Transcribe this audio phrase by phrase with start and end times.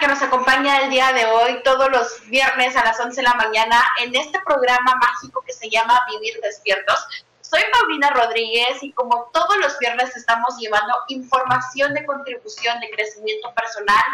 [0.00, 3.34] Que nos acompaña el día de hoy, todos los viernes a las 11 de la
[3.34, 7.27] mañana, en este programa mágico que se llama Vivir Despiertos.
[7.50, 13.54] Soy Paulina Rodríguez y como todos los viernes estamos llevando información de contribución de crecimiento
[13.54, 14.04] personal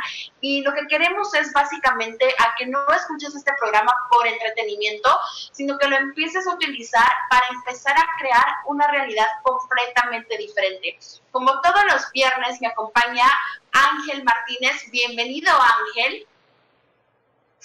[0.40, 5.10] y lo que queremos es básicamente a que no escuches este programa por entretenimiento,
[5.50, 10.96] sino que lo empieces a utilizar para empezar a crear una realidad completamente diferente.
[11.32, 13.26] Como todos los viernes me acompaña
[13.72, 14.88] Ángel Martínez.
[14.92, 16.24] Bienvenido Ángel.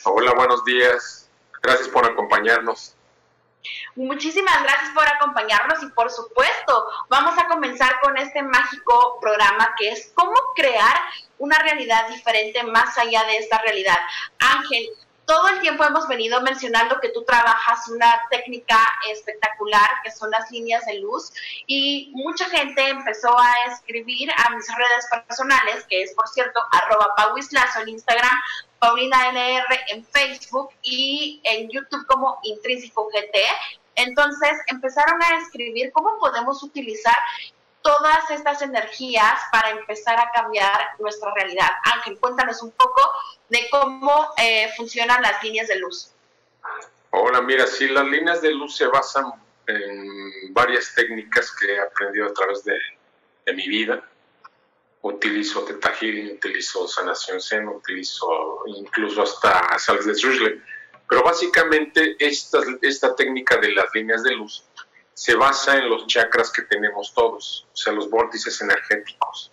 [0.03, 1.29] Hola, buenos días.
[1.61, 2.95] Gracias por acompañarnos.
[3.95, 9.91] Muchísimas gracias por acompañarnos y por supuesto vamos a comenzar con este mágico programa que
[9.91, 10.95] es cómo crear
[11.37, 13.97] una realidad diferente más allá de esta realidad.
[14.39, 14.89] Ángel,
[15.29, 18.79] todo el tiempo hemos venido mencionando que tú trabajas una técnica
[19.11, 21.31] espectacular que son las líneas de luz
[21.67, 27.13] y mucha gente empezó a escribir a mis redes personales, que es por cierto arroba
[27.15, 28.35] pauislazo en Instagram,
[28.79, 33.37] Paulina NR en Facebook y en YouTube como Intrínseco GT.
[33.97, 37.17] Entonces empezaron a escribir cómo podemos utilizar
[37.81, 41.69] todas estas energías para empezar a cambiar nuestra realidad.
[41.95, 43.01] Ángel, cuéntanos un poco
[43.49, 46.11] de cómo eh, funcionan las líneas de luz.
[47.11, 49.25] Hola, mira, sí, las líneas de luz se basan
[49.65, 52.77] en varias técnicas que he aprendido a través de,
[53.53, 54.03] mi vida.
[55.01, 60.61] Utilizo Teta utilizo Sanación Zen, utilizo incluso hasta Sales de Shrishlet.
[61.07, 64.63] Pero básicamente esta, esta técnica de las líneas de luz
[65.19, 69.51] se basa en los chakras que tenemos todos, o sea, los vórtices energéticos.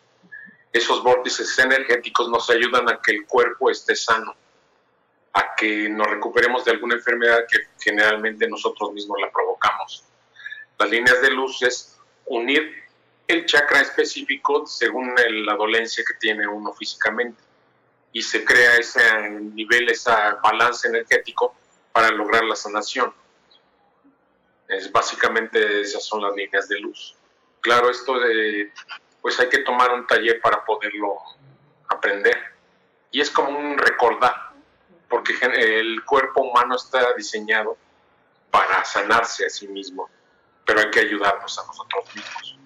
[0.72, 4.37] Esos vórtices energéticos nos ayudan a que el cuerpo esté sano,
[5.32, 10.04] a que nos recuperemos de alguna enfermedad que generalmente nosotros mismos la provocamos.
[10.78, 12.72] Las líneas de luz es unir
[13.27, 17.43] el chakra específico según la dolencia que tiene uno físicamente
[18.12, 21.56] y se crea ese nivel, ese balance energético
[21.91, 23.12] para lograr la sanación.
[24.69, 27.16] Es básicamente esas son las líneas de luz.
[27.60, 28.72] Claro, esto de,
[29.21, 31.19] pues hay que tomar un taller para poderlo
[31.88, 32.37] aprender.
[33.10, 34.50] Y es como un recordar,
[35.09, 37.77] porque el cuerpo humano está diseñado
[38.50, 40.09] para sanarse a sí mismo,
[40.65, 42.59] pero hay que ayudarnos a nosotros mismos.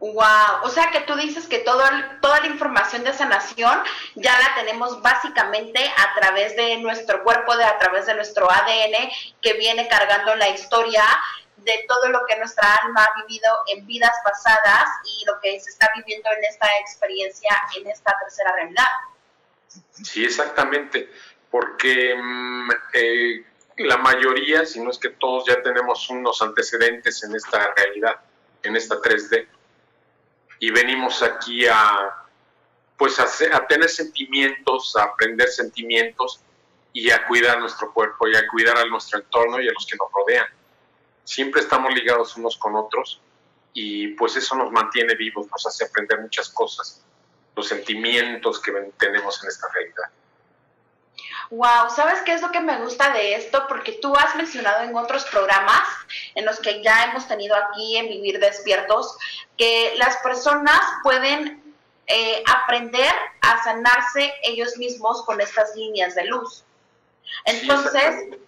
[0.00, 1.82] Wow, o sea que tú dices que todo,
[2.22, 3.82] toda la información de sanación
[4.14, 9.10] ya la tenemos básicamente a través de nuestro cuerpo, de a través de nuestro ADN
[9.42, 11.04] que viene cargando la historia
[11.58, 15.68] de todo lo que nuestra alma ha vivido en vidas pasadas y lo que se
[15.68, 18.88] está viviendo en esta experiencia, en esta tercera realidad.
[20.02, 21.10] Sí, exactamente,
[21.50, 23.44] porque mm, eh,
[23.76, 28.16] la mayoría, si no es que todos ya tenemos unos antecedentes en esta realidad,
[28.62, 29.59] en esta 3D
[30.60, 32.16] y venimos aquí a
[32.96, 36.42] pues a, tener sentimientos, a aprender sentimientos
[36.92, 39.96] y a cuidar nuestro cuerpo y a cuidar a nuestro entorno y a los que
[39.96, 40.44] nos rodean.
[41.24, 43.22] Siempre estamos ligados unos con otros
[43.72, 47.02] y pues eso nos mantiene vivos, nos hace aprender muchas cosas,
[47.56, 50.10] los sentimientos que tenemos en esta realidad.
[51.50, 53.66] Wow, ¿sabes qué es lo que me gusta de esto?
[53.68, 55.82] Porque tú has mencionado en otros programas
[56.36, 59.16] en los que ya hemos tenido aquí en Vivir Despiertos,
[59.58, 61.60] que las personas pueden
[62.06, 66.62] eh, aprender a sanarse ellos mismos con estas líneas de luz.
[67.44, 68.38] Entonces,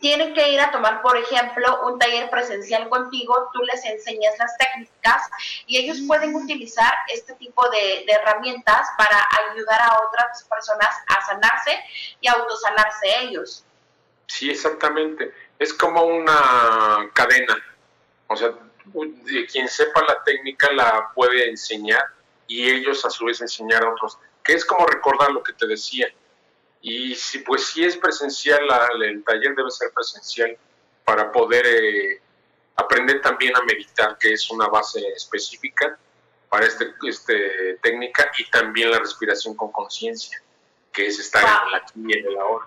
[0.00, 4.56] tienen que ir a tomar, por ejemplo, un taller presencial contigo, tú les enseñas las
[4.56, 5.22] técnicas
[5.66, 11.78] y ellos pueden utilizar este tipo de, herramientas para ayudar a otras personas a sanarse
[12.20, 13.64] y autosanarse ellos.
[14.26, 15.32] Sí, exactamente.
[15.58, 17.56] Es como una cadena.
[18.28, 18.52] O sea,
[19.50, 22.04] quien sepa la técnica la puede enseñar
[22.46, 24.18] y ellos a su vez enseñar a otros.
[24.44, 26.08] Que es como recordar lo que te decía
[26.80, 28.60] y si, pues si es presencial,
[29.02, 30.56] el taller debe ser presencial
[31.04, 32.20] para poder eh,
[32.76, 35.98] aprender también a meditar, que es una base específica
[36.48, 40.42] para esta este técnica, y también la respiración con conciencia,
[40.92, 42.66] que es estar en la aquí y en el ahora.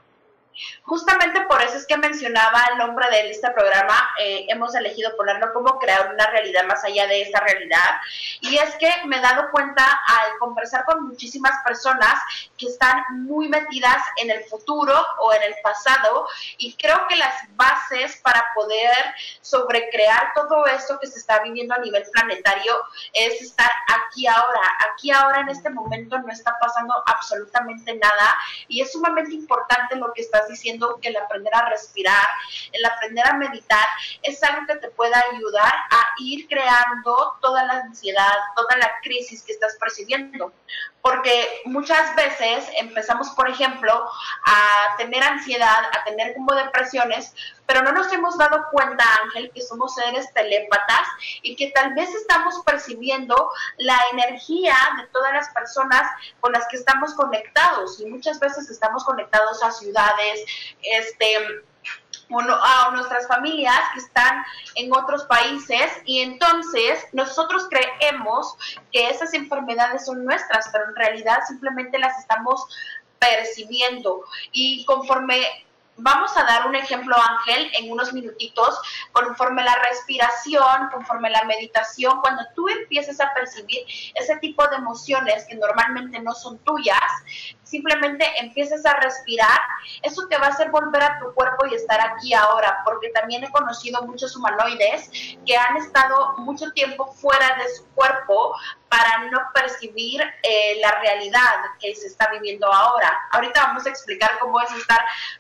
[0.84, 5.54] Justamente por eso es que mencionaba el nombre de este programa, eh, hemos elegido ponerlo
[5.54, 8.00] como crear una realidad más allá de esta realidad.
[8.42, 12.22] Y es que me he dado cuenta al conversar con muchísimas personas
[12.58, 16.28] que están muy metidas en el futuro o en el pasado
[16.58, 18.92] y creo que las bases para poder
[19.42, 22.74] sobrecrear todo esto que se está viviendo a nivel planetario
[23.14, 24.62] es estar aquí ahora.
[24.92, 28.36] Aquí ahora en este momento no está pasando absolutamente nada
[28.68, 32.28] y es sumamente importante lo que diciendo que el aprender a respirar,
[32.72, 33.86] el aprender a meditar,
[34.24, 39.44] es algo que te pueda ayudar a ir creando toda la ansiedad, toda la crisis
[39.44, 40.54] que estás percibiendo.
[41.02, 44.10] Porque muchas veces empezamos, por ejemplo,
[44.46, 47.34] a tener ansiedad, a tener como depresiones,
[47.66, 51.08] pero no nos hemos dado cuenta, Ángel, que somos seres telépatas
[51.42, 56.04] y que tal vez estamos percibiendo la energía de todas las personas
[56.40, 58.00] con las que estamos conectados.
[58.00, 60.42] Y muchas veces estamos conectados a ciudades,
[60.82, 61.64] este
[62.62, 64.44] a nuestras familias que están
[64.76, 68.56] en otros países y entonces nosotros creemos
[68.92, 72.68] que esas enfermedades son nuestras, pero en realidad simplemente las estamos
[73.20, 74.24] percibiendo.
[74.52, 75.46] Y conforme
[76.04, 78.80] Vamos a dar un ejemplo, Ángel, en unos minutitos,
[79.12, 83.86] conforme la respiración, conforme la meditación, cuando tú empiezas a percibir
[84.16, 86.98] ese tipo de emociones que normalmente no son tuyas,
[87.72, 89.60] simplemente empiezas a respirar,
[90.02, 93.46] eso te va a hacer volver a tu cuerpo y estar aquí ahora, porque también
[93.46, 95.10] he conocido muchos humanoides
[95.46, 98.54] que han estado mucho tiempo fuera de su cuerpo
[98.90, 103.18] para no percibir eh, la realidad que se está viviendo ahora.
[103.32, 105.00] Ahorita vamos a explicar cómo es estar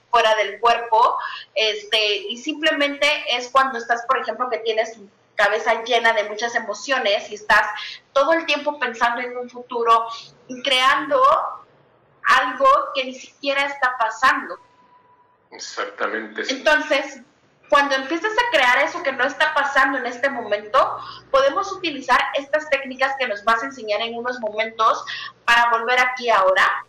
[0.09, 1.17] fuera del cuerpo,
[1.53, 3.05] este, y simplemente
[3.35, 4.97] es cuando estás, por ejemplo, que tienes
[5.35, 7.67] cabeza llena de muchas emociones y estás
[8.13, 10.05] todo el tiempo pensando en un futuro
[10.63, 11.21] creando
[12.27, 14.59] algo que ni siquiera está pasando.
[15.51, 16.43] Exactamente.
[16.49, 17.21] Entonces,
[17.69, 20.97] cuando empiezas a crear eso que no está pasando en este momento,
[21.29, 25.05] podemos utilizar estas técnicas que nos vas a enseñar en unos momentos
[25.45, 26.85] para volver aquí ahora.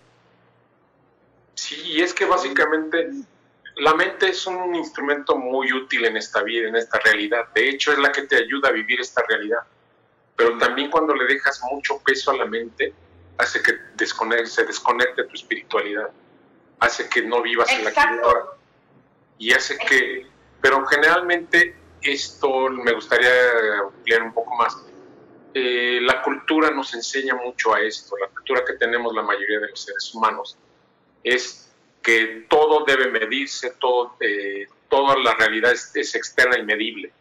[1.55, 3.11] Sí, y es que básicamente
[3.77, 7.49] la mente es un instrumento muy útil en esta vida, en esta realidad.
[7.55, 9.61] De hecho, es la que te ayuda a vivir esta realidad.
[10.37, 12.93] Pero también cuando le dejas mucho peso a la mente,
[13.39, 16.11] hace que desconecte, se desconecte tu espiritualidad,
[16.81, 17.93] hace que no vivas en la
[18.23, 18.45] ahora
[19.39, 20.27] y hace que,
[20.61, 23.31] pero generalmente esto me gustaría
[23.81, 24.77] ampliar un poco más.
[25.55, 29.69] Eh, la cultura nos enseña mucho a esto, la cultura que tenemos la mayoría de
[29.69, 30.57] los seres humanos
[31.23, 31.71] es
[32.03, 37.13] que todo debe medirse, todo, eh, toda la realidad es, es externa y medible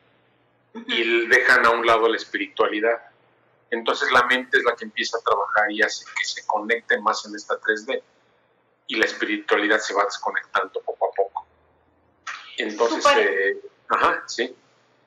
[0.87, 3.10] y dejan a un lado la espiritualidad
[3.71, 7.25] entonces la mente es la que empieza a trabajar y hace que se conecte más
[7.25, 8.03] en esta 3D
[8.87, 11.47] y la espiritualidad se va desconectando poco a poco.
[12.57, 14.55] Entonces, eh, ajá, sí.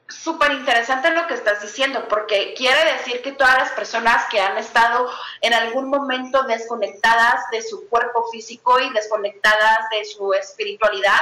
[0.09, 4.57] Súper interesante lo que estás diciendo, porque quiere decir que todas las personas que han
[4.57, 5.11] estado
[5.43, 11.21] en algún momento desconectadas de su cuerpo físico y desconectadas de su espiritualidad,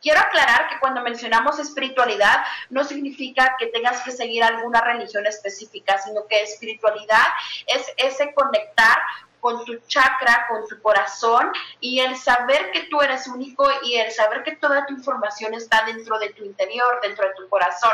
[0.00, 5.98] Quiero aclarar que cuando mencionamos espiritualidad no significa que tengas que seguir alguna religión específica,
[5.98, 7.26] sino que espiritualidad
[7.66, 8.98] es ese conectar
[9.40, 14.10] con tu chakra, con tu corazón y el saber que tú eres único y el
[14.12, 17.92] saber que toda tu información está dentro de tu interior, dentro de tu corazón.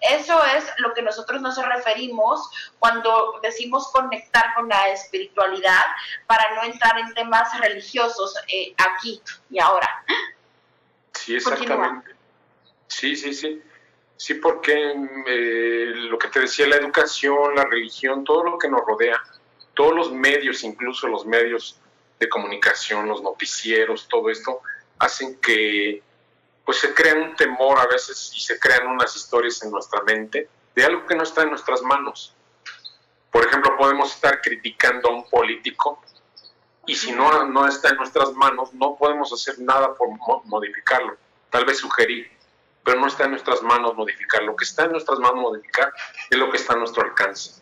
[0.00, 5.84] Eso es lo que nosotros nos referimos cuando decimos conectar con la espiritualidad
[6.26, 9.20] para no entrar en temas religiosos eh, aquí
[9.50, 10.04] y ahora.
[11.16, 12.14] Sí, exactamente.
[12.86, 13.62] Sí, sí, sí.
[14.16, 14.94] Sí, porque
[15.26, 19.22] eh, lo que te decía, la educación, la religión, todo lo que nos rodea,
[19.74, 21.78] todos los medios, incluso los medios
[22.18, 24.62] de comunicación, los noticieros, todo esto,
[24.98, 26.02] hacen que
[26.64, 30.48] pues se crea un temor a veces y se crean unas historias en nuestra mente
[30.74, 32.34] de algo que no está en nuestras manos.
[33.30, 36.02] Por ejemplo, podemos estar criticando a un político
[36.86, 40.08] y si no, no está en nuestras manos, no podemos hacer nada por
[40.44, 41.16] modificarlo.
[41.50, 42.30] Tal vez sugerir,
[42.84, 44.42] pero no está en nuestras manos modificar.
[44.44, 45.92] Lo que está en nuestras manos modificar
[46.30, 47.60] es lo que está a nuestro alcance,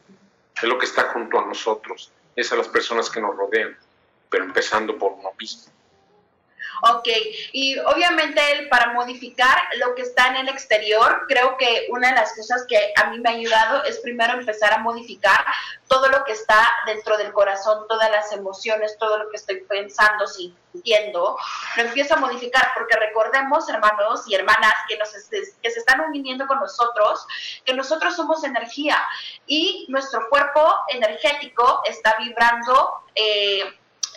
[0.56, 3.76] es lo que está junto a nosotros, es a las personas que nos rodean,
[4.28, 5.72] pero empezando por uno mismo.
[6.82, 7.08] Ok,
[7.52, 8.40] y obviamente
[8.70, 12.92] para modificar lo que está en el exterior, creo que una de las cosas que
[12.96, 15.44] a mí me ha ayudado es primero empezar a modificar
[15.88, 20.26] todo lo que está dentro del corazón, todas las emociones, todo lo que estoy pensando,
[20.26, 21.36] sintiendo,
[21.76, 26.46] lo empiezo a modificar, porque recordemos, hermanos y hermanas, que, nos, que se están uniendo
[26.46, 27.26] con nosotros,
[27.64, 29.00] que nosotros somos energía
[29.46, 33.04] y nuestro cuerpo energético está vibrando.
[33.14, 33.62] Eh,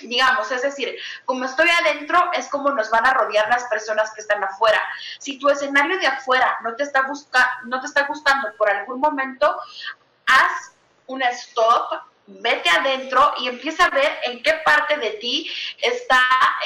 [0.02, 4.22] digamos, es decir, como estoy adentro, es como nos van a rodear las personas que
[4.22, 4.82] están afuera.
[5.20, 9.00] Si tu escenario de afuera no te está, busca, no te está gustando por algún
[9.00, 9.60] momento,
[10.26, 10.72] haz
[11.08, 15.50] un stop, vete adentro y empieza a ver en qué parte de ti
[15.82, 16.20] está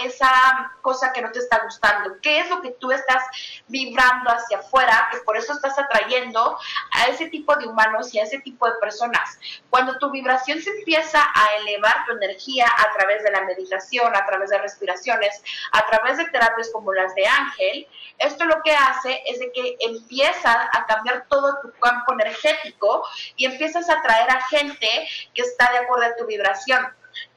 [0.04, 3.24] esa cosa que no te está gustando, qué es lo que tú estás
[3.68, 6.58] vibrando hacia afuera, que por eso estás atrayendo
[6.92, 9.40] a ese tipo de humanos y a ese tipo de personas.
[9.70, 14.26] Cuando tu vibración se empieza a elevar tu energía a través de la meditación, a
[14.26, 17.88] través de respiraciones, a través de terapias como las de Ángel,
[18.18, 23.04] esto lo que hace es de que empieza a cambiar todo tu campo energético
[23.36, 24.88] y empiezas a atraer a gente
[25.34, 26.86] que está de acuerdo a tu vibración.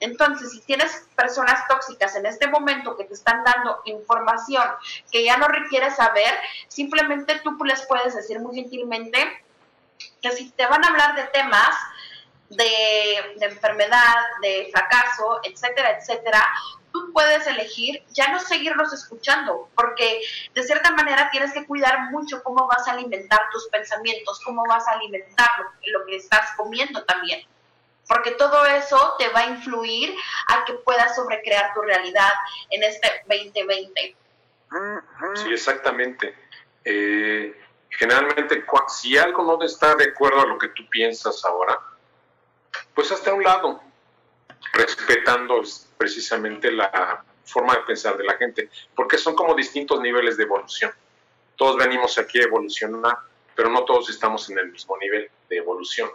[0.01, 4.65] Entonces, si tienes personas tóxicas en este momento que te están dando información
[5.11, 6.33] que ya no requieres saber,
[6.69, 9.19] simplemente tú les puedes decir muy gentilmente
[10.23, 11.77] que si te van a hablar de temas
[12.51, 16.43] de, enfermedad, de fracaso, etcétera, etcétera,
[16.93, 20.21] tú puedes elegir ya no seguirlos escuchando, porque
[20.55, 24.87] de cierta manera tienes que cuidar mucho cómo vas a alimentar tus pensamientos, cómo vas
[24.87, 25.49] a alimentar
[25.87, 27.41] lo, que estás comiendo también
[28.09, 30.15] porque todo eso te va a influir
[30.49, 32.33] a que puedas sobrecrear tu realidad
[32.71, 34.17] en este 2020.
[35.37, 36.35] Sí, exactamente.
[36.85, 37.55] Eh,
[37.91, 41.79] generalmente, si algo no está de acuerdo a lo que tú piensas ahora,
[42.95, 43.81] pues hasta un lado,
[44.73, 45.63] respetando
[45.97, 50.93] precisamente la forma de pensar de la gente, porque son como distintos niveles de evolución.
[51.57, 53.19] Todos venimos aquí a evolucionar,
[53.55, 56.11] pero no todos estamos en el mismo nivel de evolución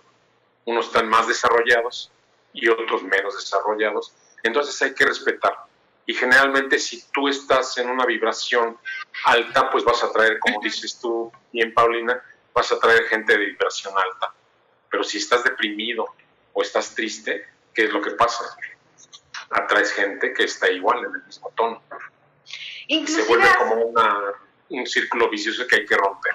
[0.69, 2.11] unos están más desarrollados
[2.53, 4.13] y otros menos desarrollados.
[4.43, 5.55] Entonces hay que respetar.
[6.05, 8.77] Y generalmente si tú estás en una vibración
[9.25, 12.21] alta, pues vas a traer, como dices tú bien, Paulina,
[12.53, 14.31] vas a traer gente de vibración alta.
[14.91, 16.05] Pero si estás deprimido
[16.53, 18.43] o estás triste, ¿qué es lo que pasa?
[19.49, 21.81] Atraes gente que está igual en el mismo tono.
[23.07, 23.93] Se vuelve como
[24.69, 26.33] un círculo vicioso que hay que romper.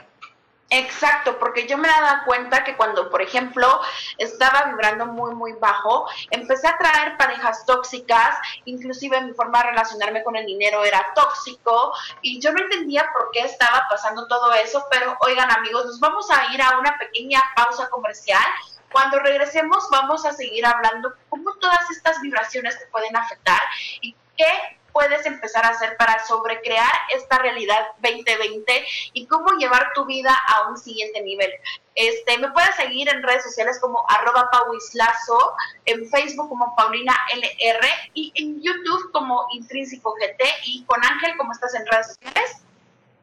[0.76, 3.80] Exacto, porque yo me daba cuenta que cuando, por ejemplo,
[4.18, 10.24] estaba vibrando muy, muy bajo, empecé a traer parejas tóxicas, inclusive mi forma de relacionarme
[10.24, 14.84] con el dinero era tóxico y yo no entendía por qué estaba pasando todo eso,
[14.90, 18.42] pero oigan amigos, nos vamos a ir a una pequeña pausa comercial.
[18.90, 23.60] Cuando regresemos vamos a seguir hablando cómo todas estas vibraciones te pueden afectar
[24.00, 30.06] y qué puedes empezar a hacer para sobrecrear esta realidad 2020 y cómo llevar tu
[30.06, 31.50] vida a un siguiente nivel.
[31.96, 37.88] Este, me puedes seguir en redes sociales como arroba pauislazo, en Facebook como Paulina LR
[38.14, 42.62] y en YouTube como Intrínseco GT y con Ángel, ¿cómo estás en redes sociales?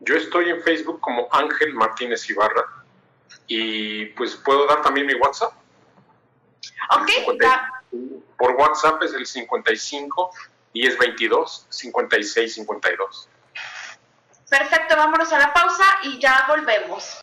[0.02, 2.66] Yo estoy en Facebook como Ángel Martínez Ibarra
[3.48, 5.54] y pues puedo dar también mi WhatsApp.
[6.98, 7.10] Ok.
[8.38, 10.32] por WhatsApp es el 55
[10.74, 13.30] y es 22 56 52.
[14.50, 17.22] Perfecto, vámonos a la pausa y ya volvemos.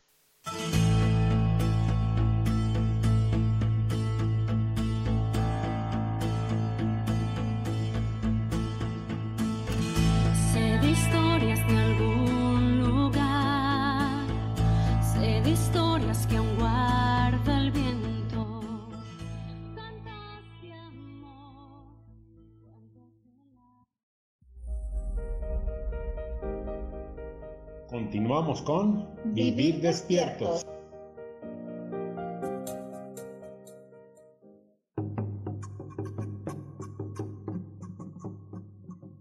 [28.19, 30.65] Continuamos con Vivir despiertos.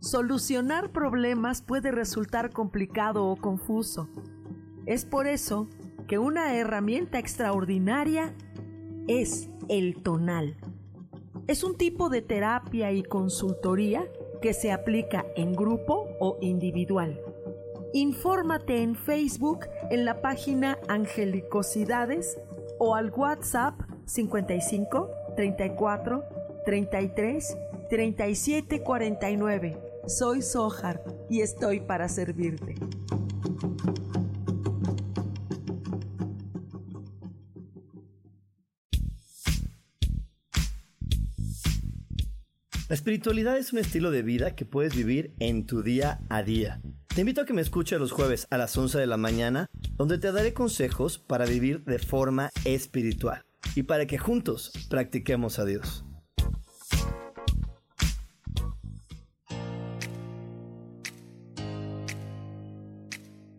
[0.01, 4.09] Solucionar problemas puede resultar complicado o confuso.
[4.85, 5.69] Es por eso
[6.09, 8.35] que una herramienta extraordinaria
[9.07, 10.57] es el tonal.
[11.47, 14.03] Es un tipo de terapia y consultoría
[14.43, 17.28] que se aplica en grupo o individual
[17.95, 22.39] Infórmate en Facebook en la página Angelicosidades
[22.79, 26.25] o al WhatsApp 55 34
[26.67, 27.57] 33
[27.89, 29.79] 37 49.
[30.07, 32.75] Soy Sohar y estoy para servirte.
[42.89, 46.81] La espiritualidad es un estilo de vida que puedes vivir en tu día a día.
[47.19, 50.19] Te invito a que me escuches los jueves a las 11 de la mañana, donde
[50.19, 53.45] te daré consejos para vivir de forma espiritual
[53.75, 56.05] y para que juntos practiquemos a Dios.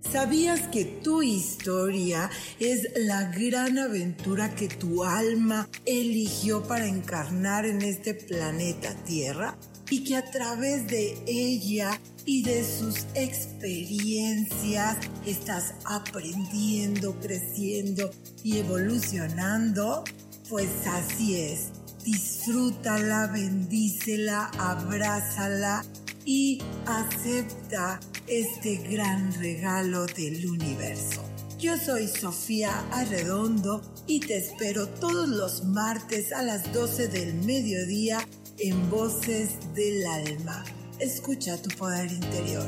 [0.09, 2.29] ¿Sabías que tu historia
[2.61, 9.57] es la gran aventura que tu alma eligió para encarnar en este planeta Tierra?
[9.89, 18.11] Y que a través de ella y de sus experiencias estás aprendiendo, creciendo
[18.43, 20.03] y evolucionando?
[20.47, 21.69] Pues así es.
[22.03, 25.83] Disfrútala, bendícela, abrázala
[26.23, 31.23] y acepta este gran regalo del universo.
[31.57, 38.25] Yo soy Sofía Arredondo y te espero todos los martes a las 12 del mediodía
[38.61, 40.63] en Voces del Alma.
[40.99, 42.65] Escucha tu poder interior.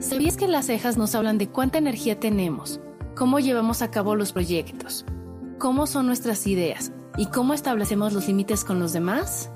[0.00, 2.80] ¿Sabías que las cejas nos hablan de cuánta energía tenemos,
[3.16, 5.04] cómo llevamos a cabo los proyectos,
[5.58, 9.50] cómo son nuestras ideas y cómo establecemos los límites con los demás?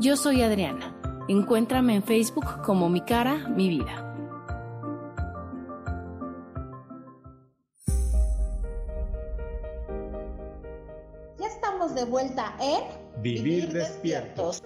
[0.00, 0.94] Yo soy Adriana.
[1.28, 4.07] Encuéntrame en Facebook como Mi Cara, Mi Vida.
[11.98, 12.84] De vuelta en
[13.22, 14.62] Vivir despiertos.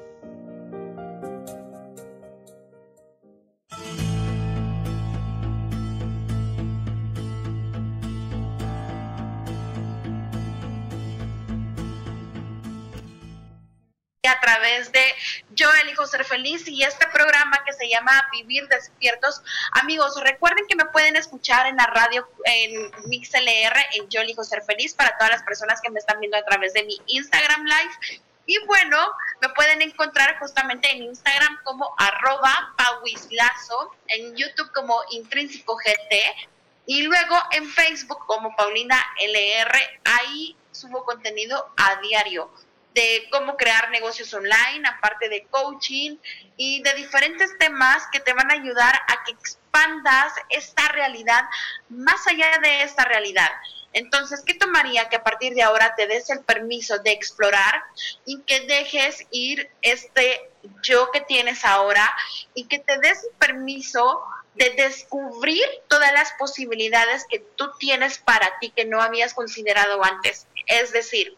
[14.33, 15.05] A través de
[15.51, 19.43] Yo elijo ser feliz y este programa que se llama Vivir despiertos.
[19.73, 24.63] Amigos, recuerden que me pueden escuchar en la radio en MixLR en Yo elijo ser
[24.63, 28.21] feliz para todas las personas que me están viendo a través de mi Instagram Live.
[28.47, 28.99] Y bueno,
[29.41, 36.51] me pueden encontrar justamente en Instagram como arroba pauislazo, en YouTube como intrínseco GT
[36.87, 40.01] y luego en Facebook como Paulina LR.
[40.05, 42.51] Ahí subo contenido a diario
[42.95, 46.17] de cómo crear negocios online, aparte de coaching
[46.57, 51.45] y de diferentes temas que te van a ayudar a que expandas esta realidad
[51.89, 53.51] más allá de esta realidad.
[53.93, 57.83] Entonces, ¿qué tomaría que a partir de ahora te des el permiso de explorar
[58.25, 60.51] y que dejes ir este
[60.83, 62.11] yo que tienes ahora
[62.55, 64.23] y que te des el permiso
[64.55, 70.47] de descubrir todas las posibilidades que tú tienes para ti que no habías considerado antes?
[70.67, 71.37] Es decir,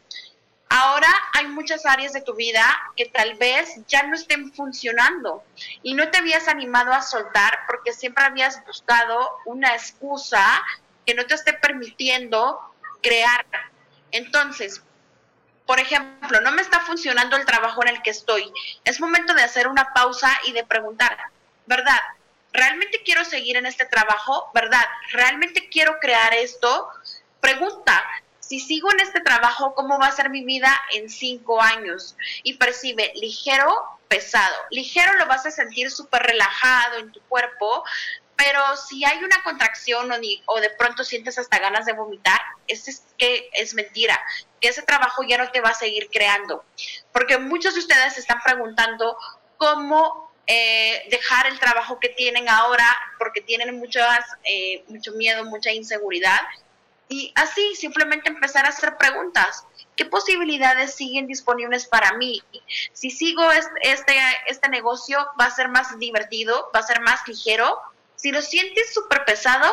[0.69, 2.65] Ahora hay muchas áreas de tu vida
[2.97, 5.45] que tal vez ya no estén funcionando
[5.83, 10.63] y no te habías animado a soltar porque siempre habías buscado una excusa
[11.07, 12.61] que no te esté permitiendo
[13.03, 13.47] crear.
[14.11, 14.83] Entonces,
[15.67, 18.53] por ejemplo, no me está funcionando el trabajo en el que estoy.
[18.85, 21.17] Es momento de hacer una pausa y de preguntar,
[21.67, 22.01] ¿verdad?
[22.53, 24.51] ¿Realmente quiero seguir en este trabajo?
[24.55, 24.85] ¿Verdad?
[25.13, 26.89] ¿Realmente quiero crear esto?
[27.41, 28.05] Pregunta,
[28.47, 32.15] si sigo en este trabajo, ¿cómo va a ser mi vida en cinco años?
[32.43, 33.73] Y percibe ligero,
[34.09, 34.55] pesado.
[34.71, 37.85] Ligero lo vas a sentir súper relajado en tu cuerpo,
[38.37, 40.11] pero si hay una contracción
[40.47, 44.21] o, de pronto sientes hasta ganas de vomitar, es, es que es mentira,
[44.61, 46.65] que ese trabajo ya no te va a seguir creando.
[47.13, 49.17] Porque muchos de ustedes se están preguntando
[49.57, 52.87] cómo eh, dejar el trabajo que tienen ahora
[53.19, 56.41] porque tienen muchas, eh, mucho miedo, mucha inseguridad
[57.09, 59.65] y así simplemente empezar a hacer preguntas.
[59.97, 62.43] ¿Qué posibilidades siguen disponibles para mí?
[62.93, 64.15] Si sigo este,
[64.49, 67.79] este negocio, va a ser más divertido, va a ser más ligero.
[68.17, 69.73] Si lo sientes súper pesado,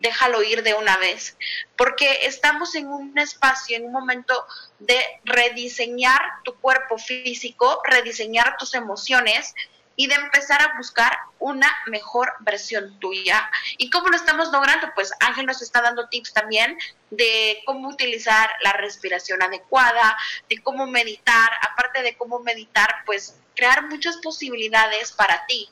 [0.00, 1.36] déjalo ir de una vez,
[1.76, 4.46] porque estamos en un espacio, en un momento
[4.78, 9.54] de rediseñar tu cuerpo físico, rediseñar tus emociones
[9.96, 13.50] y de empezar a buscar una mejor versión tuya.
[13.78, 14.88] ¿Y cómo lo estamos logrando?
[14.94, 16.78] Pues Ángel nos está dando tips también
[17.10, 20.16] de cómo utilizar la respiración adecuada,
[20.48, 25.68] de cómo meditar, aparte de cómo meditar, pues crear muchas posibilidades para ti.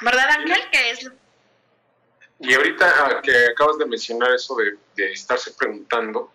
[0.00, 0.68] ¿Verdad Ángel?
[0.72, 1.10] ¿Qué es?
[2.40, 6.32] Y ahorita que acabas de mencionar eso de, de estarse preguntando,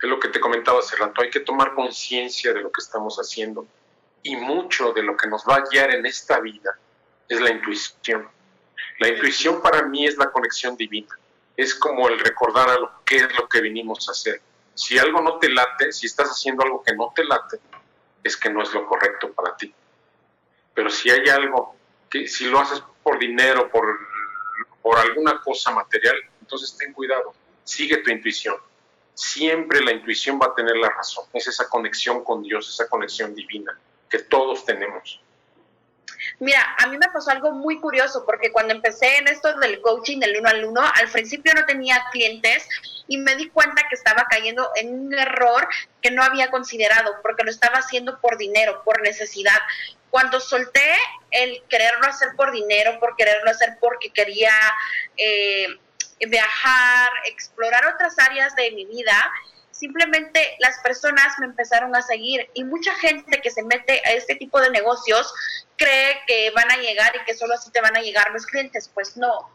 [0.00, 3.16] es lo que te comentaba hace rato, hay que tomar conciencia de lo que estamos
[3.16, 3.66] haciendo
[4.22, 6.78] y mucho de lo que nos va a guiar en esta vida
[7.28, 8.28] es la intuición.
[8.98, 11.18] La intuición para mí es la conexión divina.
[11.56, 14.40] Es como el recordar a lo que es lo que vinimos a hacer.
[14.74, 17.58] Si algo no te late, si estás haciendo algo que no te late,
[18.22, 19.72] es que no es lo correcto para ti.
[20.74, 21.74] Pero si hay algo
[22.08, 23.98] que si lo haces por dinero, por,
[24.82, 28.56] por alguna cosa material, Entonces ten cuidado, sigue tu intuición.
[29.14, 31.24] Siempre la intuición va a tener la razón.
[31.32, 33.78] Es esa conexión con Dios, esa conexión divina
[34.08, 35.20] que todos tenemos.
[36.40, 40.18] Mira, a mí me pasó algo muy curioso porque cuando empecé en esto del coaching
[40.18, 42.68] del uno al uno, al principio no tenía clientes
[43.06, 45.68] y me di cuenta que estaba cayendo en un error
[46.02, 49.58] que no había considerado porque lo estaba haciendo por dinero, por necesidad.
[50.10, 50.96] Cuando solté
[51.30, 54.52] el quererlo hacer por dinero, por quererlo hacer porque quería
[55.16, 55.66] eh,
[56.26, 59.32] viajar, explorar otras áreas de mi vida,
[59.78, 64.34] simplemente las personas me empezaron a seguir y mucha gente que se mete a este
[64.34, 65.32] tipo de negocios
[65.76, 68.90] cree que van a llegar y que solo así te van a llegar los clientes.
[68.92, 69.50] Pues no.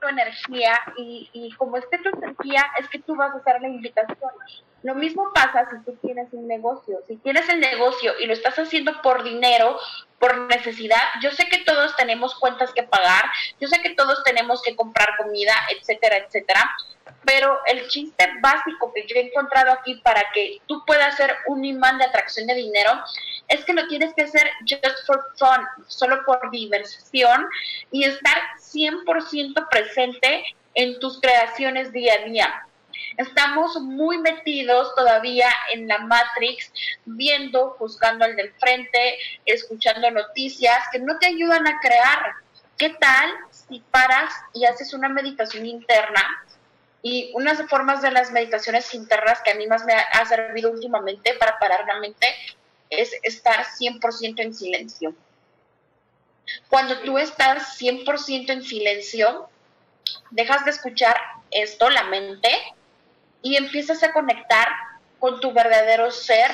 [0.00, 3.68] tu energía y, y como esté tu energía es que tú vas a hacer la
[3.68, 4.32] invitación.
[4.82, 6.98] Lo mismo pasa si tú tienes un negocio.
[7.06, 9.78] Si tienes el negocio y lo estás haciendo por dinero,
[10.18, 13.24] por necesidad, yo sé que todos tenemos cuentas que pagar,
[13.60, 16.70] yo sé que todos tenemos que comprar comida, etcétera, etcétera,
[17.24, 21.64] pero el chiste básico que yo he encontrado aquí para que tú puedas ser un
[21.64, 22.90] imán de atracción de dinero
[23.48, 27.46] es que lo tienes que hacer just for fun, solo por diversión
[27.90, 32.66] y estar 100% presente en tus creaciones día a día.
[33.16, 36.72] Estamos muy metidos todavía en la Matrix,
[37.04, 42.32] viendo, juzgando al del frente, escuchando noticias que no te ayudan a crear.
[42.76, 46.24] ¿Qué tal si paras y haces una meditación interna?
[47.02, 51.34] Y unas formas de las meditaciones internas que a mí más me ha servido últimamente
[51.34, 52.26] para parar la mente
[52.90, 55.14] es estar 100% en silencio.
[56.68, 59.48] Cuando tú estás 100% en silencio,
[60.30, 61.16] dejas de escuchar
[61.50, 62.48] esto, la mente,
[63.42, 64.68] y empiezas a conectar
[65.18, 66.50] con tu verdadero ser.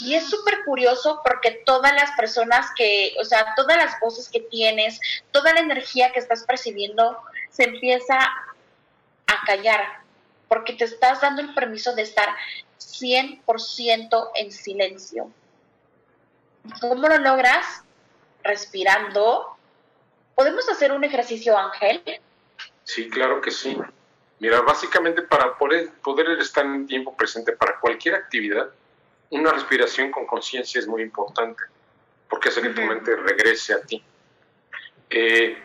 [0.00, 4.40] Y es súper curioso porque todas las personas que, o sea, todas las voces que
[4.40, 5.00] tienes,
[5.30, 7.18] toda la energía que estás percibiendo,
[7.50, 10.00] se empieza a callar,
[10.48, 12.28] porque te estás dando el permiso de estar
[12.78, 15.30] 100% en silencio.
[16.80, 17.82] ¿Cómo lo logras?
[18.42, 19.56] Respirando.
[20.34, 22.02] ¿Podemos hacer un ejercicio, Ángel?
[22.84, 23.76] Sí, claro que sí.
[24.40, 28.70] Mira, básicamente para poder, poder estar en tiempo presente para cualquier actividad,
[29.28, 31.62] una respiración con conciencia es muy importante,
[32.28, 34.02] porque hace que tu mente regrese a ti.
[35.10, 35.62] Eh,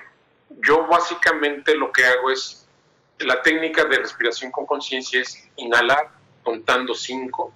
[0.50, 2.68] yo básicamente lo que hago es,
[3.20, 6.12] la técnica de respiración con conciencia es inhalar
[6.44, 7.54] contando 5,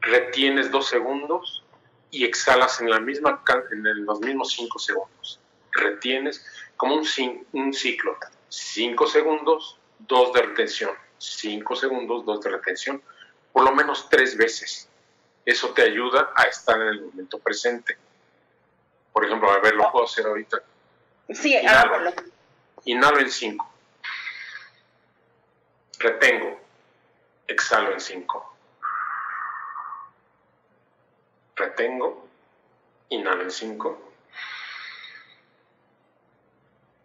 [0.00, 1.64] retienes 2 segundos
[2.12, 5.40] y exhalas en, la misma, en los mismos 5 segundos.
[5.72, 6.46] Retienes
[6.76, 7.04] como un,
[7.52, 8.16] un ciclo.
[8.48, 13.02] 5 segundos, dos de retención, cinco segundos, dos de retención,
[13.52, 14.88] por lo menos tres veces.
[15.44, 17.96] Eso te ayuda a estar en el momento presente.
[19.12, 20.62] Por ejemplo, a ver, lo puedo hacer ahorita.
[21.32, 22.12] Sí, hágalo.
[22.84, 23.70] Inhalo en cinco.
[25.98, 26.60] Retengo.
[27.46, 28.56] Exhalo en cinco.
[31.56, 32.26] Retengo.
[33.10, 34.12] Inhalo en cinco.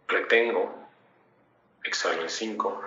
[0.08, 0.79] Retengo
[1.84, 2.82] exhalo en 5,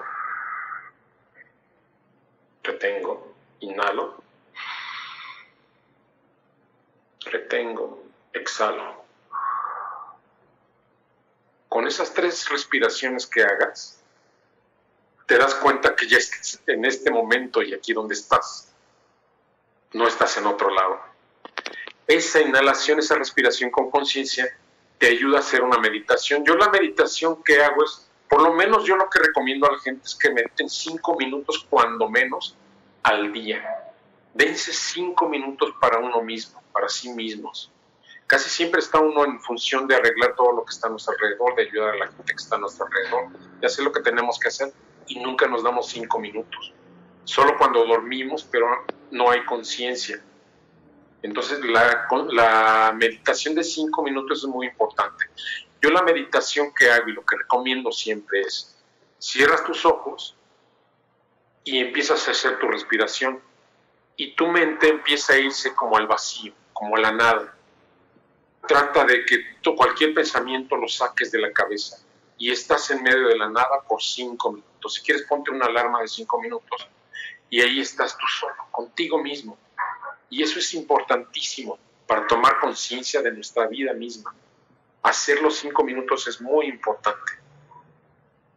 [2.63, 4.23] retengo, inhalo,
[7.25, 9.03] retengo, exhalo.
[11.67, 13.99] Con esas tres respiraciones que hagas,
[15.25, 18.69] te das cuenta que ya estás en este momento y aquí donde estás.
[19.93, 20.99] No estás en otro lado.
[22.07, 24.55] Esa inhalación, esa respiración con conciencia,
[24.97, 26.45] te ayuda a hacer una meditación.
[26.45, 29.77] Yo la meditación que hago es por lo menos yo lo que recomiendo a la
[29.77, 32.57] gente es que mediten cinco minutos cuando menos
[33.03, 33.93] al día.
[34.33, 37.71] Dense cinco minutos para uno mismo, para sí mismos.
[38.25, 41.55] Casi siempre está uno en función de arreglar todo lo que está a nuestro alrededor,
[41.55, 44.39] de ayudar a la gente que está a nuestro alrededor, de hacer lo que tenemos
[44.39, 44.73] que hacer
[45.05, 46.73] y nunca nos damos cinco minutos.
[47.25, 48.65] Solo cuando dormimos, pero
[49.11, 50.19] no hay conciencia.
[51.21, 55.25] Entonces la, la meditación de cinco minutos es muy importante.
[55.83, 58.73] Yo la meditación que hago y lo que recomiendo siempre es,
[59.19, 60.33] cierras tus ojos
[61.65, 63.41] y empiezas a hacer tu respiración
[64.15, 67.53] y tu mente empieza a irse como al vacío, como a la nada.
[68.65, 71.97] Trata de que cualquier pensamiento lo saques de la cabeza
[72.37, 74.93] y estás en medio de la nada por cinco minutos.
[74.93, 76.87] Si quieres, ponte una alarma de cinco minutos
[77.49, 79.57] y ahí estás tú solo, contigo mismo.
[80.29, 84.33] Y eso es importantísimo para tomar conciencia de nuestra vida misma
[85.03, 87.33] hacer los cinco minutos es muy importante.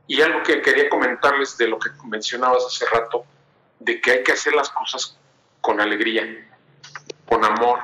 [0.06, 3.24] Y algo que quería comentarles de lo que mencionabas hace rato,
[3.80, 5.18] de que hay que hacer las cosas
[5.60, 6.48] con alegría,
[7.28, 7.80] con amor.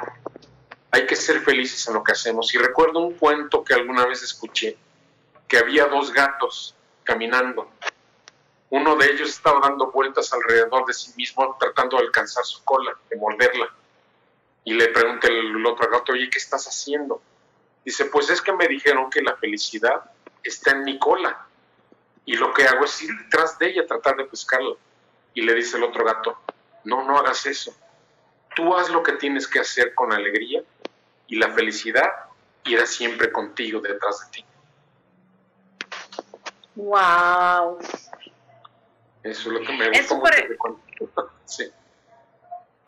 [0.93, 2.55] Hay que ser felices en lo que hacemos.
[2.55, 4.77] Y recuerdo un cuento que alguna vez escuché,
[5.49, 7.69] que había dos gatos caminando.
[8.71, 12.97] Uno de ellos estaba dando vueltas alrededor de sí mismo, tratando de alcanzar su cola,
[13.11, 13.69] de morderla.
[14.65, 17.21] Y le pregunta el otro gato, oye, ¿qué estás haciendo?
[17.85, 20.03] Dice, pues es que me dijeron que la felicidad
[20.43, 21.47] está en mi cola.
[22.25, 24.77] Y lo que hago es ir detrás de ella, tratar de pescarla.
[25.35, 26.39] Y le dice el otro gato,
[26.85, 27.75] no, no hagas eso.
[28.55, 30.63] Tú haz lo que tienes que hacer con alegría
[31.27, 32.09] y la felicidad
[32.65, 34.45] irá siempre contigo detrás de ti.
[36.75, 37.79] Wow.
[39.23, 41.71] Eso es lo que me gusta sí.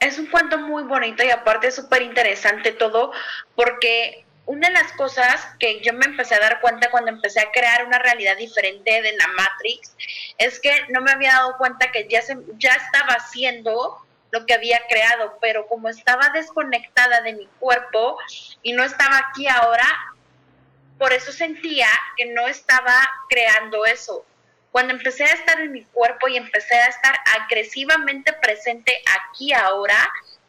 [0.00, 3.12] Es un cuento muy bonito y aparte es súper interesante todo
[3.54, 7.50] porque una de las cosas que yo me empecé a dar cuenta cuando empecé a
[7.50, 9.94] crear una realidad diferente de la Matrix
[10.38, 14.54] es que no me había dado cuenta que ya, se, ya estaba haciendo lo que
[14.54, 18.18] había creado, pero como estaba desconectada de mi cuerpo
[18.62, 19.86] y no estaba aquí ahora,
[20.98, 22.96] por eso sentía que no estaba
[23.28, 24.26] creando eso.
[24.72, 29.96] Cuando empecé a estar en mi cuerpo y empecé a estar agresivamente presente aquí ahora,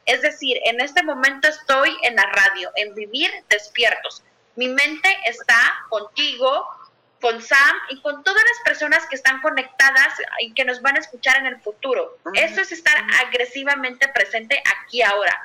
[0.05, 4.23] es decir, en este momento estoy en la radio, en vivir despiertos.
[4.55, 5.57] Mi mente está
[5.89, 6.67] contigo,
[7.21, 10.99] con Sam y con todas las personas que están conectadas y que nos van a
[10.99, 12.19] escuchar en el futuro.
[12.33, 15.41] Eso es estar agresivamente presente aquí ahora.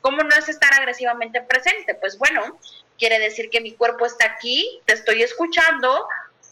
[0.00, 1.94] ¿Cómo no es estar agresivamente presente?
[1.96, 2.58] Pues bueno,
[2.98, 6.08] quiere decir que mi cuerpo está aquí, te estoy escuchando,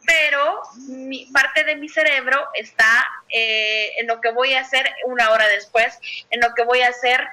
[0.07, 5.31] pero mi, parte de mi cerebro está eh, en lo que voy a hacer una
[5.31, 5.99] hora después,
[6.31, 7.27] en lo que voy a hacer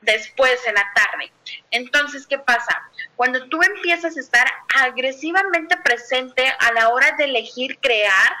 [0.00, 1.32] después en la tarde.
[1.70, 2.82] Entonces, ¿qué pasa?
[3.16, 8.32] Cuando tú empiezas a estar agresivamente presente a la hora de elegir crear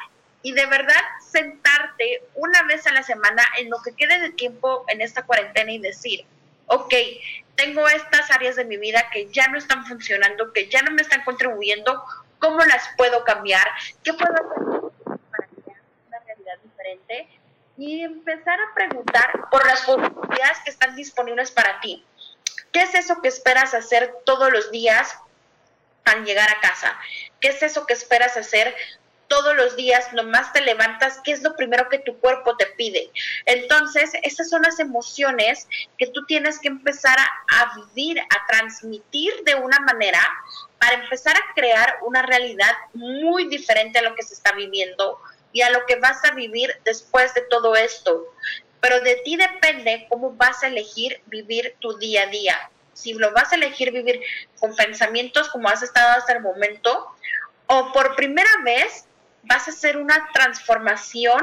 [0.42, 4.84] y de verdad sentarte una vez a la semana en lo que quede de tiempo
[4.88, 6.26] en esta cuarentena y decir,
[6.66, 6.94] ok,
[7.56, 11.02] tengo estas áreas de mi vida que ya no están funcionando, que ya no me
[11.02, 12.04] están contribuyendo,
[12.38, 13.66] ¿cómo las puedo cambiar?
[14.02, 17.28] ¿Qué puedo hacer para crear una realidad diferente?
[17.76, 22.04] y empezar a preguntar por las posibilidades que están disponibles para ti.
[22.72, 25.16] ¿Qué es eso que esperas hacer todos los días
[26.04, 26.96] al llegar a casa?
[27.40, 28.74] ¿Qué es eso que esperas hacer
[29.26, 33.10] todos los días, nomás te levantas, ¿qué es lo primero que tu cuerpo te pide?
[33.46, 35.66] Entonces, esas son las emociones
[35.98, 40.20] que tú tienes que empezar a, a, vivir, a transmitir de una manera
[40.84, 45.18] para empezar a crear una realidad muy diferente a lo que se está viviendo
[45.50, 48.26] y a lo que vas a vivir después de todo esto.
[48.80, 52.70] Pero de ti depende cómo vas a elegir vivir tu día a día.
[52.92, 54.20] Si lo vas a elegir vivir
[54.60, 57.10] con pensamientos como has estado hasta el momento,
[57.66, 59.06] o por primera vez
[59.44, 61.42] vas a hacer una transformación,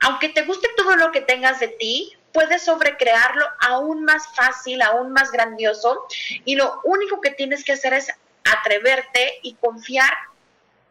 [0.00, 5.12] aunque te guste todo lo que tengas de ti, puedes sobrecrearlo aún más fácil, aún
[5.12, 6.04] más grandioso,
[6.44, 8.10] y lo único que tienes que hacer es
[8.52, 10.12] atreverte y confiar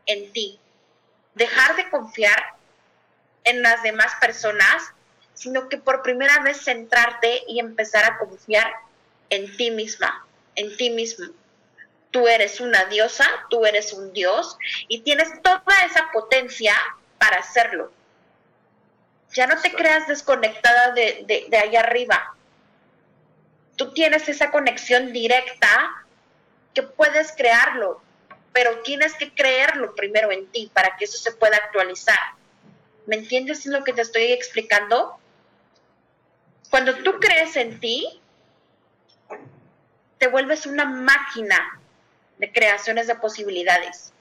[0.05, 0.59] en ti
[1.35, 2.55] dejar de confiar
[3.43, 4.91] en las demás personas,
[5.33, 8.73] sino que por primera vez centrarte y empezar a confiar
[9.29, 11.27] en ti misma, en ti mismo.
[12.09, 16.73] Tú eres una diosa, tú eres un dios y tienes toda esa potencia
[17.19, 17.91] para hacerlo.
[19.33, 22.35] Ya no te creas desconectada de, de, de allá arriba.
[23.75, 26.04] Tú tienes esa conexión directa
[26.75, 28.01] que puedes crearlo,
[28.53, 32.19] pero tienes que creerlo primero en ti para que eso se pueda actualizar.
[33.07, 35.17] ¿Me entiendes lo que te estoy explicando?
[36.69, 38.21] Cuando tú crees en ti,
[40.17, 41.81] te vuelves una máquina
[42.37, 44.11] de creaciones de posibilidades.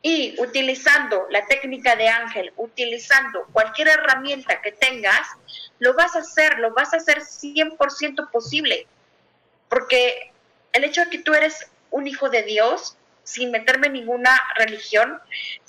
[0.00, 5.28] Y utilizando la técnica de ángel, utilizando cualquier herramienta que tengas,
[5.78, 8.86] lo vas a hacer, lo vas a hacer 100% posible.
[9.68, 10.32] Porque
[10.72, 15.20] el hecho de que tú eres un hijo de Dios, sin meterme en ninguna religión,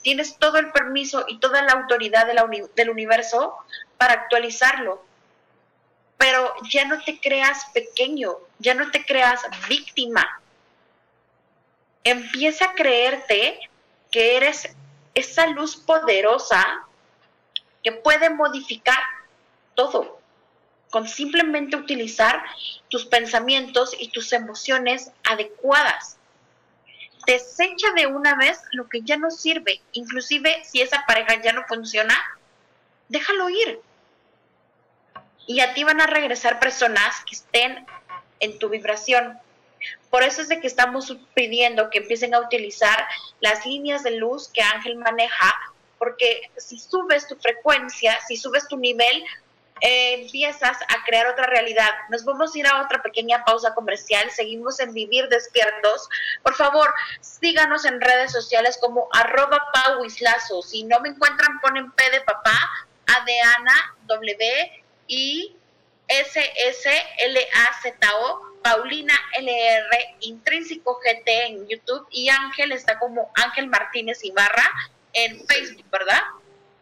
[0.02, 2.28] tienes todo el permiso y toda la autoridad
[2.76, 3.58] del universo
[3.98, 5.04] para actualizarlo.
[6.18, 10.42] Pero ya no te creas pequeño, ya no te creas víctima.
[12.04, 13.60] Empieza a creerte
[14.12, 14.70] que eres
[15.14, 16.86] esa luz poderosa
[17.84, 19.02] que puede modificar
[19.76, 20.19] todo
[20.90, 22.44] con simplemente utilizar
[22.90, 26.18] tus pensamientos y tus emociones adecuadas.
[27.26, 31.64] Desecha de una vez lo que ya no sirve, inclusive si esa pareja ya no
[31.68, 32.16] funciona,
[33.08, 33.82] déjalo ir.
[35.46, 37.86] Y a ti van a regresar personas que estén
[38.40, 39.38] en tu vibración.
[40.10, 43.08] Por eso es de que estamos pidiendo que empiecen a utilizar
[43.42, 45.54] las líneas de luz que Ángel maneja,
[45.98, 49.24] porque si subes tu frecuencia, si subes tu nivel,
[49.82, 51.90] eh, empiezas a crear otra realidad.
[52.10, 54.30] Nos vamos a ir a otra pequeña pausa comercial.
[54.32, 56.10] Seguimos en Vivir Despiertos.
[56.44, 60.62] Por favor, síganos en redes sociales como arroba pauislazo.
[60.62, 62.58] Si no me encuentran, ponen P de papá,
[63.08, 65.56] A de Ana, W y
[66.08, 68.50] S S L A Z O.
[68.62, 74.70] Paulina LR, Intrínseco GT en YouTube y Ángel está como Ángel Martínez Ibarra
[75.14, 76.22] en Facebook, ¿verdad?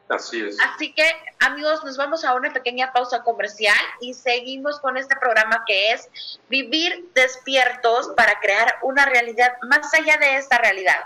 [0.09, 0.57] Así es.
[0.61, 1.03] Así que,
[1.39, 6.09] amigos, nos vamos a una pequeña pausa comercial y seguimos con este programa que es
[6.49, 11.05] Vivir despiertos para crear una realidad más allá de esta realidad.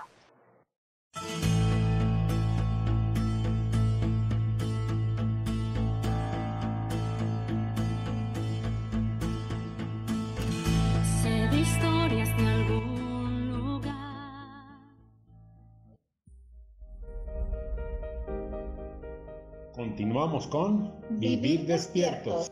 [20.02, 22.52] Continuamos con Vivir despiertos.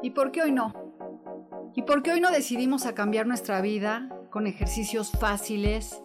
[0.00, 0.72] ¿Y por qué hoy no?
[1.74, 6.02] ¿Y por qué hoy no decidimos a cambiar nuestra vida con ejercicios fáciles,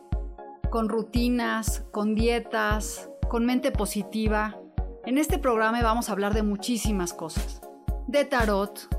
[0.69, 4.59] con rutinas, con dietas, con mente positiva?
[5.05, 7.61] En este programa vamos a hablar de muchísimas cosas.
[8.07, 8.98] De tarot,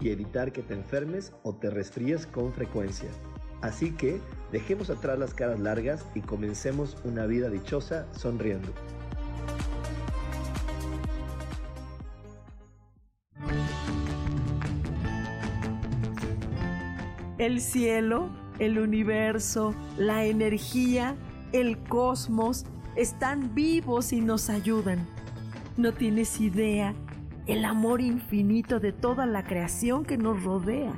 [0.00, 3.08] y evitar que te enfermes o te resfríes con frecuencia.
[3.60, 4.20] Así que
[4.52, 8.72] dejemos atrás las caras largas y comencemos una vida dichosa sonriendo.
[17.38, 21.16] El cielo, el universo, la energía,
[21.52, 22.64] el cosmos
[22.96, 25.06] están vivos y nos ayudan.
[25.76, 26.94] No tienes idea
[27.46, 30.92] el amor infinito de toda la creación que nos rodea.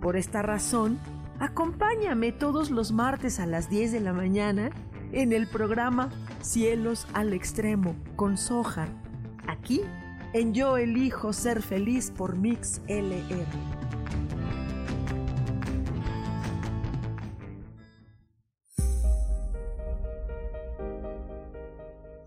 [0.00, 0.98] Por esta razón,
[1.38, 4.70] acompáñame todos los martes a las 10 de la mañana
[5.12, 8.88] en el programa Cielos al Extremo con Soja,
[9.46, 9.82] aquí
[10.34, 13.46] en Yo Elijo Ser Feliz por Mix LR.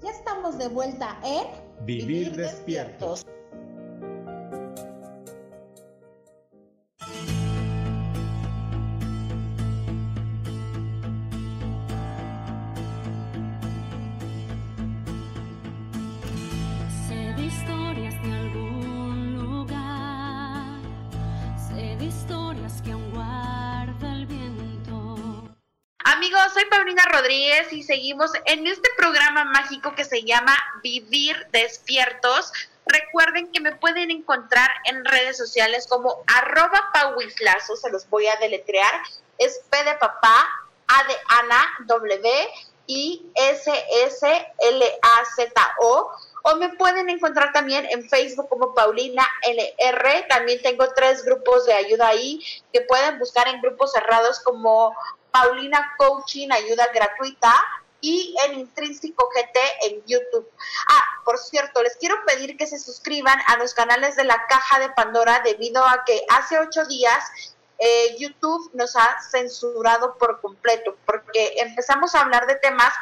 [0.02, 3.26] Ya estamos de vuelta en Vivir despiertos.
[27.12, 32.52] Rodríguez y seguimos en este programa mágico que se llama Vivir Despiertos.
[32.86, 38.36] Recuerden que me pueden encontrar en redes sociales como arroba pauislazo, se los voy a
[38.38, 38.94] deletrear.
[39.38, 40.48] Es P de papá,
[40.88, 42.48] A de Ana, W
[42.88, 43.72] y S
[44.06, 45.52] S L A Z
[45.82, 46.12] O.
[46.44, 50.28] O me pueden encontrar también en Facebook como Paulina LR.
[50.30, 52.40] También tengo tres grupos de ayuda ahí
[52.72, 54.96] que pueden buscar en grupos cerrados como
[55.36, 57.54] Paulina Coaching, ayuda gratuita
[58.00, 60.50] y en Intrínseco GT en YouTube.
[60.88, 64.80] Ah, por cierto, les quiero pedir que se suscriban a los canales de la Caja
[64.80, 67.26] de Pandora debido a que hace ocho días
[67.80, 72.94] eh, YouTube nos ha censurado por completo, porque empezamos a hablar de temas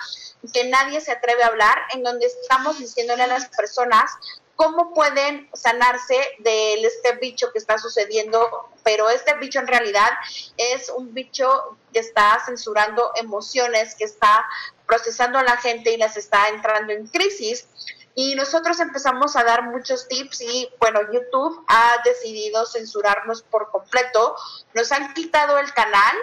[0.52, 4.12] que nadie se atreve a hablar, en donde estamos diciéndole a las personas
[4.56, 10.12] cómo pueden sanarse de este bicho que está sucediendo, pero este bicho en realidad
[10.58, 14.46] es un bicho que está censurando emociones, que está
[14.86, 17.68] procesando a la gente y las está entrando en crisis.
[18.16, 24.36] Y nosotros empezamos a dar muchos tips y bueno, YouTube ha decidido censurarnos por completo.
[24.76, 26.16] Nos han quitado el canal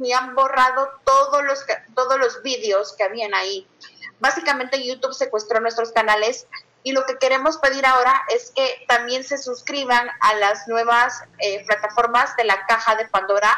[0.00, 1.64] y han borrado todos los,
[1.94, 3.68] todos los vídeos que habían ahí.
[4.20, 6.46] Básicamente YouTube secuestró nuestros canales
[6.84, 11.64] y lo que queremos pedir ahora es que también se suscriban a las nuevas eh,
[11.66, 13.50] plataformas de la caja de Pandora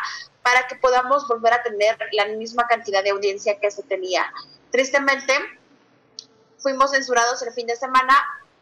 [0.43, 4.33] para que podamos volver a tener la misma cantidad de audiencia que se tenía.
[4.71, 5.35] Tristemente,
[6.59, 8.15] fuimos censurados el fin de semana,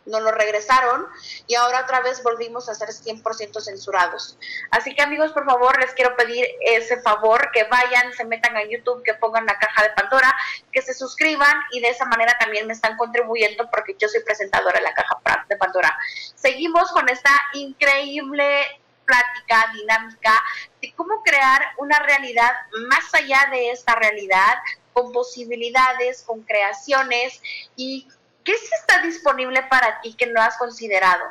[0.06, 1.06] no lo regresaron
[1.46, 4.38] y ahora otra vez volvimos a ser 100% censurados.
[4.70, 8.64] Así que amigos, por favor, les quiero pedir ese favor, que vayan, se metan a
[8.64, 10.34] YouTube, que pongan la caja de Pandora,
[10.72, 14.78] que se suscriban y de esa manera también me están contribuyendo porque yo soy presentadora
[14.78, 15.96] de la caja de Pandora.
[16.34, 20.42] Seguimos con esta increíble plática dinámica
[20.80, 22.52] de cómo crear una realidad
[22.88, 24.58] más allá de esta realidad,
[24.92, 27.42] con posibilidades, con creaciones
[27.76, 28.08] y
[28.44, 31.24] ¿Qué sí está disponible para ti que no has considerado?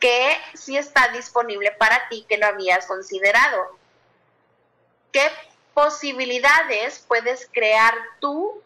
[0.00, 3.78] ¿Qué sí está disponible para ti que no habías considerado?
[5.12, 5.30] ¿Qué
[5.74, 8.62] posibilidades puedes crear tú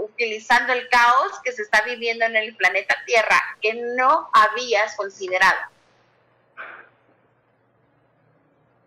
[0.00, 5.60] utilizando el caos que se está viviendo en el planeta Tierra que no habías considerado?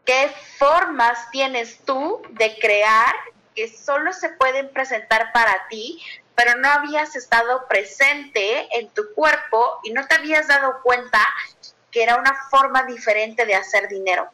[0.05, 3.13] ¿Qué formas tienes tú de crear
[3.53, 6.01] que solo se pueden presentar para ti,
[6.37, 11.19] pero no habías estado presente en tu cuerpo y no te habías dado cuenta
[11.89, 14.29] que era una forma diferente de hacer dinero.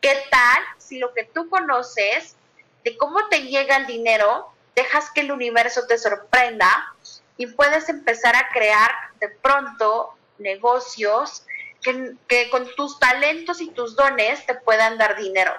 [0.00, 2.36] ¿Qué tal si lo que tú conoces
[2.84, 6.94] de cómo te llega el dinero, dejas que el universo te sorprenda
[7.36, 11.44] y puedes empezar a crear de pronto negocios
[11.82, 15.52] que, que con tus talentos y tus dones te puedan dar dinero?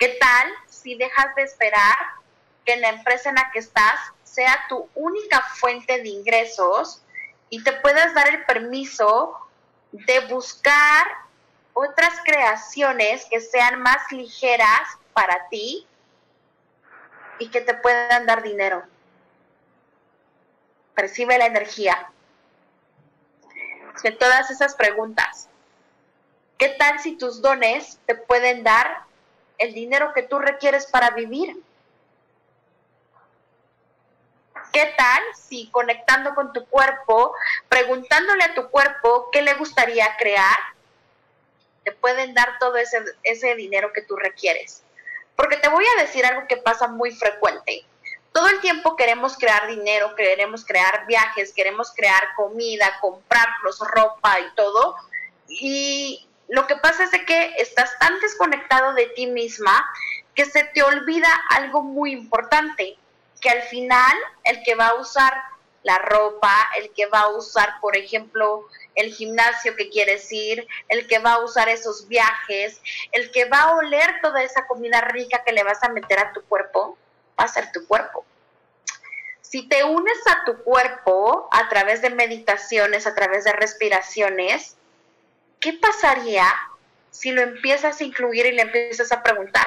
[0.00, 2.21] ¿Qué tal si dejas de esperar
[2.64, 7.02] que la empresa en la que estás sea tu única fuente de ingresos
[7.50, 9.36] y te puedas dar el permiso
[9.92, 11.06] de buscar
[11.74, 15.86] otras creaciones que sean más ligeras para ti
[17.38, 18.82] y que te puedan dar dinero.
[20.94, 22.10] Percibe la energía
[24.02, 25.48] de todas esas preguntas.
[26.58, 29.04] ¿Qué tal si tus dones te pueden dar
[29.58, 31.62] el dinero que tú requieres para vivir?
[34.72, 37.34] ¿Qué tal si conectando con tu cuerpo,
[37.68, 40.56] preguntándole a tu cuerpo qué le gustaría crear,
[41.84, 44.82] te pueden dar todo ese, ese dinero que tú requieres?
[45.36, 47.84] Porque te voy a decir algo que pasa muy frecuente.
[48.32, 54.54] Todo el tiempo queremos crear dinero, queremos crear viajes, queremos crear comida, comprarnos ropa y
[54.54, 54.96] todo.
[55.48, 59.86] Y lo que pasa es de que estás tan desconectado de ti misma
[60.34, 62.96] que se te olvida algo muy importante
[63.42, 65.34] que al final el que va a usar
[65.82, 71.08] la ropa, el que va a usar, por ejemplo, el gimnasio que quieres ir, el
[71.08, 72.80] que va a usar esos viajes,
[73.10, 76.32] el que va a oler toda esa comida rica que le vas a meter a
[76.32, 76.96] tu cuerpo,
[77.38, 78.24] va a ser tu cuerpo.
[79.40, 84.76] Si te unes a tu cuerpo a través de meditaciones, a través de respiraciones,
[85.58, 86.46] ¿qué pasaría
[87.10, 89.66] si lo empiezas a incluir y le empiezas a preguntar,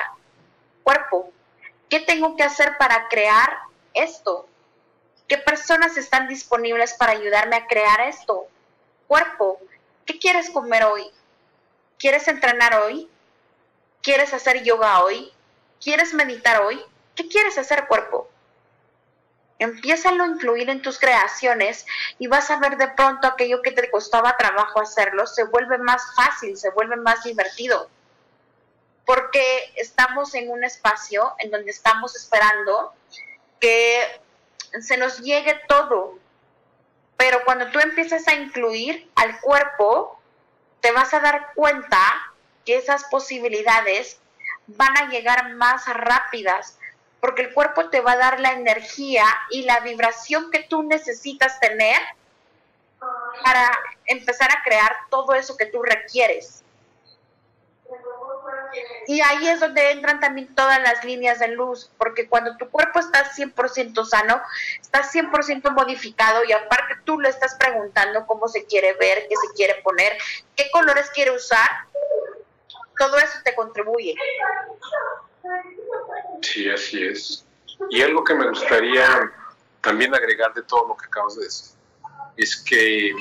[0.81, 1.31] cuerpo,
[1.89, 3.49] ¿qué tengo que hacer para crear
[3.93, 4.47] esto?
[5.27, 8.47] ¿Qué personas están disponibles para ayudarme a crear esto?
[9.07, 9.59] Cuerpo,
[10.05, 11.09] ¿qué quieres comer hoy?
[11.97, 13.09] ¿Quieres entrenar hoy?
[14.01, 15.31] ¿Quieres hacer yoga hoy?
[15.81, 16.79] ¿Quieres meditar hoy?
[17.15, 18.29] ¿Qué quieres hacer, cuerpo?
[19.57, 21.85] Empiézalo a incluir en tus creaciones
[22.19, 26.13] y vas a ver de pronto aquello que te costaba trabajo hacerlo, se vuelve más
[26.13, 27.89] fácil, se vuelve más divertido.
[29.05, 32.93] Porque estamos en un espacio en donde estamos esperando
[33.59, 34.19] que
[34.81, 36.17] se nos llegue todo.
[37.17, 40.19] Pero cuando tú empiezas a incluir al cuerpo,
[40.81, 41.99] te vas a dar cuenta
[42.65, 44.19] que esas posibilidades
[44.67, 46.77] van a llegar más rápidas,
[47.19, 51.59] porque el cuerpo te va a dar la energía y la vibración que tú necesitas
[51.59, 51.99] tener
[53.43, 53.71] para
[54.05, 56.63] empezar a crear todo eso que tú requieres.
[59.07, 62.99] Y ahí es donde entran también todas las líneas de luz, porque cuando tu cuerpo
[62.99, 64.41] está 100% sano,
[64.81, 69.53] está 100% modificado y aparte tú le estás preguntando cómo se quiere ver, qué se
[69.55, 70.17] quiere poner,
[70.55, 71.69] qué colores quiere usar,
[72.97, 74.15] todo eso te contribuye.
[76.41, 77.45] Sí, así es.
[77.89, 79.31] Y algo que me gustaría
[79.81, 81.75] también agregar de todo lo que acabas de decir,
[82.37, 83.13] es que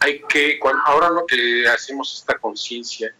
[0.00, 3.14] hay que, cuando, ahora lo que hacemos esta conciencia,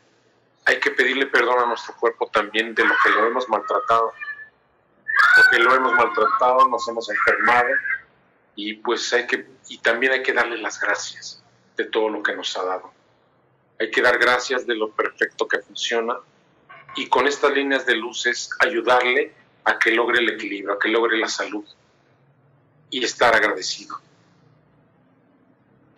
[0.71, 4.13] hay que pedirle perdón a nuestro cuerpo también de lo que lo hemos maltratado.
[5.37, 7.69] Porque lo hemos maltratado, nos hemos enfermado
[8.55, 11.43] y pues hay que, y también hay que darle las gracias
[11.77, 12.93] de todo lo que nos ha dado.
[13.81, 16.17] Hay que dar gracias de lo perfecto que funciona
[16.95, 21.19] y con estas líneas de luces ayudarle a que logre el equilibrio, a que logre
[21.19, 21.65] la salud
[22.91, 24.01] y estar agradecido.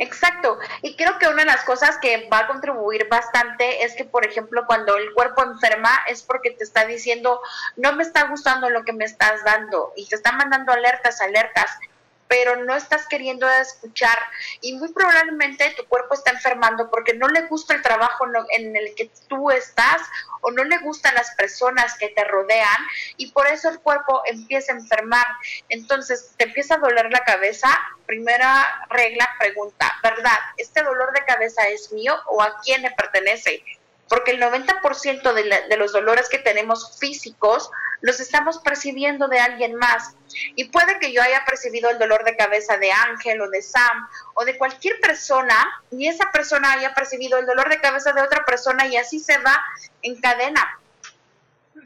[0.03, 0.59] Exacto.
[0.83, 4.27] Y creo que una de las cosas que va a contribuir bastante es que, por
[4.27, 7.41] ejemplo, cuando el cuerpo enferma es porque te está diciendo,
[7.77, 11.79] no me está gustando lo que me estás dando y te está mandando alertas, alertas
[12.33, 14.17] pero no estás queriendo escuchar
[14.63, 18.25] y muy probablemente tu cuerpo está enfermando porque no le gusta el trabajo
[18.57, 20.01] en el que tú estás
[20.41, 22.79] o no le gustan las personas que te rodean
[23.19, 25.27] y por eso el cuerpo empieza a enfermar.
[25.69, 27.69] Entonces te empieza a doler la cabeza.
[28.07, 30.39] Primera regla, pregunta, ¿verdad?
[30.57, 33.63] ¿Este dolor de cabeza es mío o a quién le pertenece?
[34.09, 37.71] porque el 90% de, de, los dolores que tenemos físicos
[38.03, 40.15] los estamos percibiendo de alguien más.
[40.57, 44.09] Y puede que yo haya percibido el dolor de cabeza de Ángel o de Sam
[44.35, 45.57] o de cualquier persona
[45.91, 49.39] y esa persona haya percibido el dolor de cabeza de otra persona y así se
[49.39, 49.59] va
[50.03, 50.79] en cadena.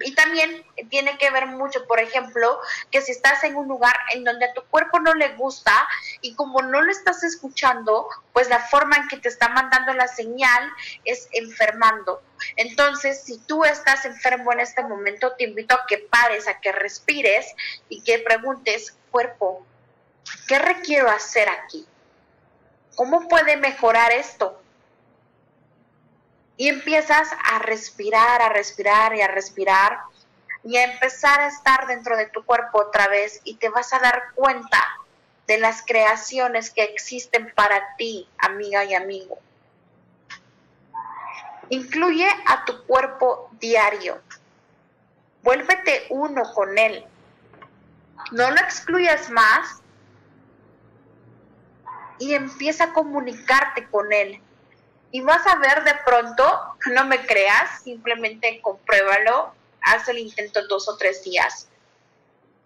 [0.00, 4.24] Y también tiene que ver mucho, por ejemplo, que si estás en un lugar en
[4.24, 5.72] donde a tu cuerpo no le gusta
[6.20, 10.08] y como no lo estás escuchando, pues la forma en que te está mandando la
[10.08, 10.70] señal
[11.04, 12.22] es enfermando.
[12.56, 16.72] Entonces, si tú estás enfermo en este momento, te invito a que pares, a que
[16.72, 17.54] respires
[17.88, 19.66] y que preguntes, cuerpo,
[20.46, 21.86] ¿qué requiero hacer aquí?
[22.94, 24.60] ¿Cómo puede mejorar esto?
[26.56, 29.98] Y empiezas a respirar, a respirar y a respirar
[30.64, 33.98] y a empezar a estar dentro de tu cuerpo otra vez y te vas a
[33.98, 34.82] dar cuenta
[35.46, 39.38] de las creaciones que existen para ti, amiga y amigo.
[41.68, 44.20] Incluye a tu cuerpo diario.
[45.42, 47.04] Vuélvete uno con él.
[48.32, 49.82] No lo excluyas más
[52.18, 54.40] y empieza a comunicarte con él
[55.10, 60.88] y vas a ver de pronto, no me creas, simplemente compruébalo, haz el intento dos
[60.88, 61.68] o tres días.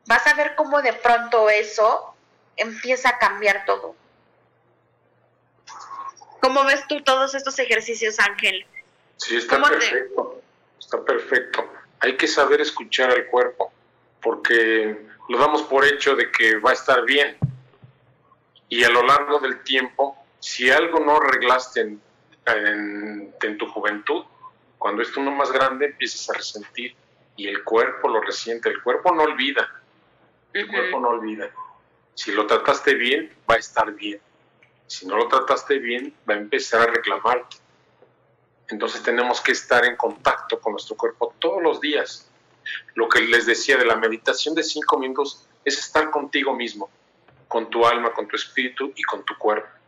[0.06, 2.14] Vas a ver cómo de pronto eso
[2.56, 3.94] empieza a cambiar todo.
[6.40, 8.66] ¿Cómo ves tú todos estos ejercicios, Ángel?
[9.16, 10.40] Sí, está perfecto.
[10.78, 11.70] Está perfecto.
[12.00, 13.70] Hay que saber escuchar al cuerpo,
[14.22, 17.36] porque lo damos por hecho de que va a estar bien.
[18.70, 22.02] Y a lo largo del tiempo, si algo no arreglaste en
[22.56, 24.24] en, tu juventud,
[24.78, 26.94] cuando es uno más grande empiezas a resentir
[27.36, 29.68] y el cuerpo lo resiente, el cuerpo no olvida,
[30.52, 31.50] el cuerpo no olvida.
[32.14, 34.20] Si lo trataste bien, va a estar bien.
[34.86, 37.56] Si no lo trataste bien, va a empezar a reclamarte.
[38.68, 42.30] Entonces tenemos que estar en contacto con nuestro cuerpo todos los días.
[42.94, 46.90] Lo que les decía de la meditación de cinco minutos es estar contigo mismo,
[47.48, 49.79] con tu alma, con tu espíritu y con tu cuerpo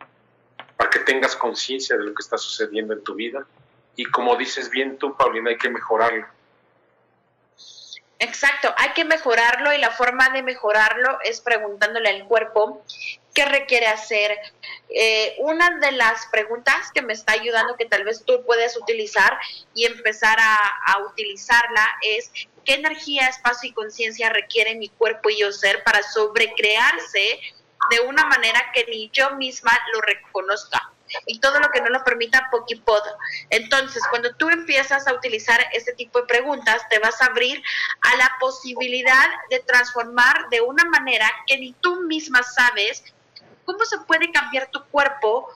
[0.76, 3.46] para que tengas conciencia de lo que está sucediendo en tu vida.
[3.96, 6.26] Y como dices bien tú, Paulina, hay que mejorarlo.
[8.18, 12.84] Exacto, hay que mejorarlo y la forma de mejorarlo es preguntándole al cuerpo
[13.34, 14.38] qué requiere hacer.
[14.90, 19.36] Eh, una de las preguntas que me está ayudando, que tal vez tú puedes utilizar
[19.74, 20.56] y empezar a,
[20.86, 22.30] a utilizarla, es
[22.64, 27.40] qué energía, espacio y conciencia requiere mi cuerpo y yo ser para sobrecrearse
[27.90, 30.92] de una manera que ni yo misma lo reconozca
[31.26, 33.02] y todo lo que no lo permita Pokipod.
[33.50, 37.62] Entonces, cuando tú empiezas a utilizar este tipo de preguntas, te vas a abrir
[38.00, 43.04] a la posibilidad de transformar de una manera que ni tú misma sabes
[43.64, 45.48] cómo se puede cambiar tu cuerpo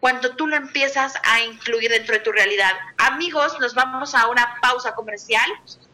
[0.00, 2.72] cuando tú lo empiezas a incluir dentro de tu realidad.
[2.98, 5.48] Amigos, nos vamos a una pausa comercial.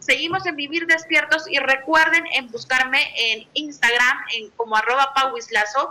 [0.09, 5.91] Seguimos en Vivir Despiertos y recuerden en buscarme en Instagram en como arroba pauislazo,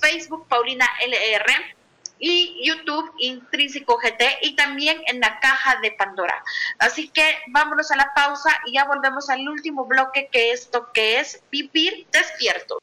[0.00, 1.52] Facebook Paulina LR
[2.18, 6.42] y YouTube Intrínseco GT y también en la caja de Pandora.
[6.78, 11.20] Así que vámonos a la pausa y ya volvemos al último bloque que esto que
[11.20, 12.78] es Vivir Despiertos.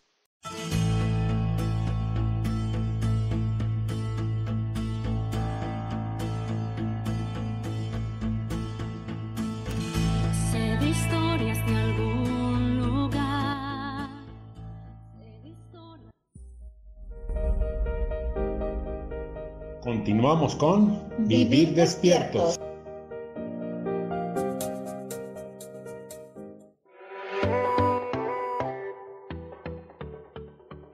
[20.06, 22.60] Continuamos con Vivir despiertos.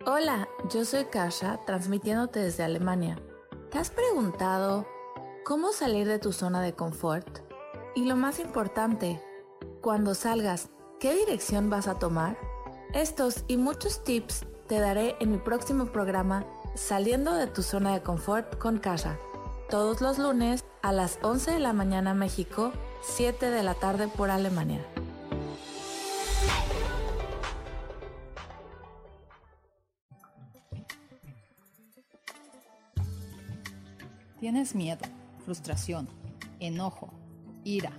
[0.05, 3.21] Hola, yo soy Kasha, transmitiéndote desde Alemania.
[3.69, 4.87] ¿Te has preguntado
[5.43, 7.39] cómo salir de tu zona de confort?
[7.95, 9.21] Y lo más importante,
[9.81, 10.69] cuando salgas,
[11.01, 12.37] ¿qué dirección vas a tomar?
[12.93, 16.45] Estos y muchos tips te daré en mi próximo programa
[16.75, 19.19] Saliendo de tu zona de confort con Kasha.
[19.69, 24.31] Todos los lunes a las 11 de la mañana México, 7 de la tarde por
[24.31, 24.79] Alemania.
[34.39, 35.05] ¿Tienes miedo,
[35.45, 36.07] frustración,
[36.61, 37.13] enojo,
[37.65, 37.91] ira,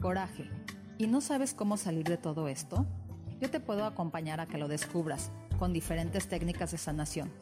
[0.00, 0.48] coraje
[0.96, 2.86] y no sabes cómo salir de todo esto?
[3.40, 7.41] Yo te puedo acompañar a que lo descubras con diferentes técnicas de sanación.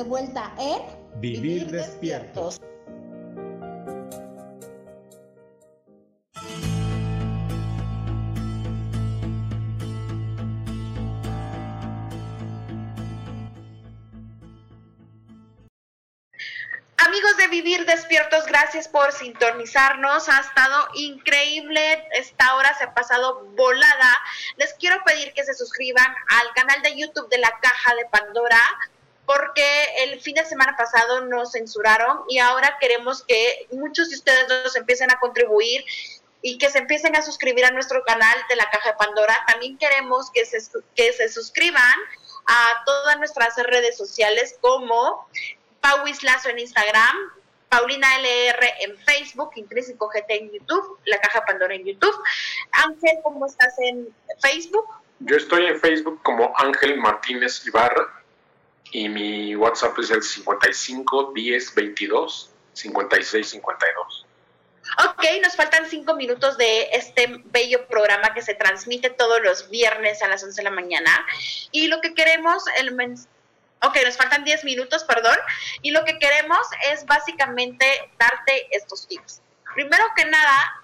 [0.00, 0.80] De vuelta en
[1.20, 2.58] Vivir despiertos.
[16.96, 20.30] Amigos de Vivir Despiertos, gracias por sintonizarnos.
[20.30, 22.08] Ha estado increíble.
[22.12, 24.16] Esta hora se ha pasado volada.
[24.56, 28.60] Les quiero pedir que se suscriban al canal de YouTube de la Caja de Pandora
[29.32, 29.64] porque
[30.02, 34.74] el fin de semana pasado nos censuraron y ahora queremos que muchos de ustedes nos
[34.74, 35.84] empiecen a contribuir
[36.42, 39.38] y que se empiecen a suscribir a nuestro canal de la Caja Pandora.
[39.46, 40.58] También queremos que se,
[40.96, 41.94] que se suscriban
[42.46, 45.28] a todas nuestras redes sociales como
[45.80, 47.16] Pauis Lazo en Instagram,
[47.68, 52.20] Paulina LR en Facebook, Intrínseco GT en YouTube, La Caja Pandora en YouTube.
[52.72, 54.08] Ángel, ¿cómo estás en
[54.42, 54.88] Facebook?
[55.20, 58.19] Yo estoy en Facebook como Ángel Martínez Ibarra
[58.92, 64.26] y mi WhatsApp es el 55 10 22 56 52.
[65.08, 70.22] Ok, nos faltan cinco minutos de este bello programa que se transmite todos los viernes
[70.22, 71.10] a las 11 de la mañana.
[71.70, 72.90] Y lo que queremos, el
[73.82, 75.38] Ok, nos faltan 10 minutos, perdón.
[75.80, 77.86] Y lo que queremos es básicamente
[78.18, 79.40] darte estos tips.
[79.74, 80.82] Primero que nada,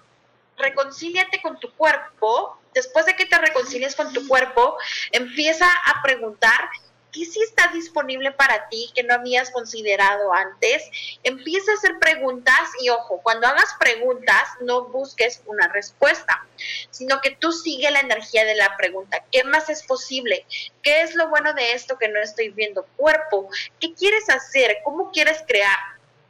[0.57, 2.59] reconcíliate con tu cuerpo.
[2.73, 4.77] Después de que te reconcilies con tu cuerpo,
[5.11, 6.69] empieza a preguntar
[7.11, 10.83] qué sí está disponible para ti que no habías considerado antes.
[11.23, 16.45] Empieza a hacer preguntas y ojo, cuando hagas preguntas no busques una respuesta,
[16.89, 19.23] sino que tú sigue la energía de la pregunta.
[19.31, 20.45] ¿Qué más es posible?
[20.81, 22.85] ¿Qué es lo bueno de esto que no estoy viendo?
[22.95, 23.49] Cuerpo,
[23.79, 24.79] ¿qué quieres hacer?
[24.83, 25.77] ¿Cómo quieres crear?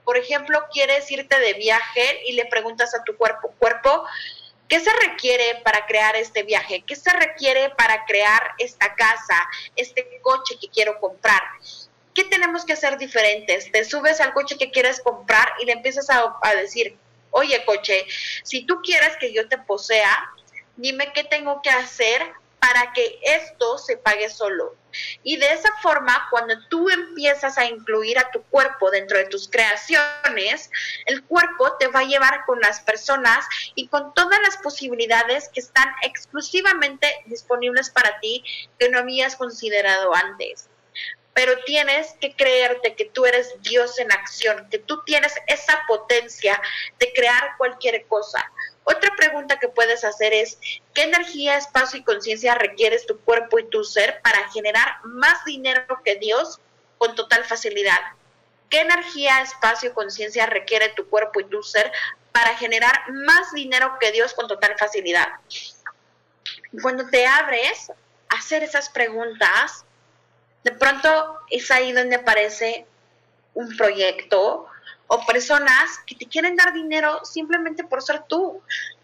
[0.07, 4.05] Por ejemplo, quieres irte de viaje y le preguntas a tu cuerpo, cuerpo,
[4.67, 6.83] ¿Qué se requiere para crear este viaje?
[6.85, 11.41] ¿Qué se requiere para crear esta casa, este coche que quiero comprar?
[12.17, 13.71] ¿qué tenemos que hacer diferentes?
[13.71, 16.97] Te subes al coche que quieres comprar y le empiezas a, a decir,
[17.29, 18.07] oye coche,
[18.43, 20.33] si tú quieres que yo te posea,
[20.77, 22.23] dime qué tengo que hacer
[22.59, 24.75] para que esto se pague solo.
[25.23, 29.47] Y de esa forma, cuando tú empiezas a incluir a tu cuerpo dentro de tus
[29.47, 30.71] creaciones,
[31.05, 33.45] el cuerpo te va a llevar con las personas
[33.75, 38.43] y con todas las posibilidades que están exclusivamente disponibles para ti
[38.79, 40.69] que no habías considerado antes
[41.37, 46.59] pero tienes que creerte que tú eres Dios en acción, que tú tienes esa potencia
[46.97, 48.51] de crear cualquier cosa.
[48.89, 50.57] Otra pregunta que puedes hacer es,
[50.93, 56.01] ¿qué energía, espacio y conciencia requieres tu cuerpo y tu ser para generar más dinero
[56.05, 56.61] que Dios
[56.97, 57.99] con total facilidad?
[58.69, 61.91] ¿Qué energía, espacio y conciencia requiere tu cuerpo y tu ser
[62.31, 65.27] para generar más dinero que Dios con total facilidad?
[66.81, 67.89] Cuando te abres
[68.29, 69.83] a hacer esas preguntas,
[70.63, 72.85] de pronto es ahí donde aparece
[73.57, 74.67] un proyecto,
[75.07, 78.61] o personas que te quieren dar dinero simplemente por ser tú.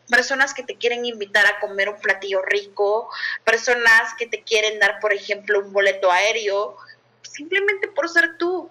[0.09, 3.09] Personas que te quieren invitar a comer un platillo rico,
[3.45, 6.77] personas que te quieren dar, por ejemplo, un boleto aéreo,
[7.21, 8.69] simplemente por ser tú.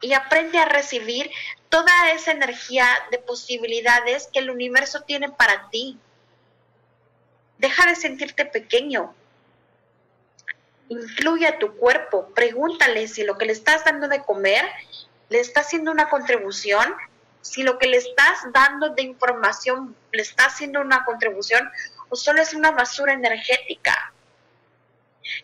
[0.00, 1.30] Y aprende a recibir
[1.70, 5.98] toda esa energía de posibilidades que el universo tiene para ti.
[7.56, 9.14] Deja de sentirte pequeño.
[10.90, 12.28] Incluye a tu cuerpo.
[12.34, 14.64] Pregúntale si lo que le estás dando de comer
[15.28, 16.94] le está haciendo una contribución,
[17.42, 21.70] si lo que le estás dando de información le está haciendo una contribución
[22.08, 24.12] o solo es una basura energética.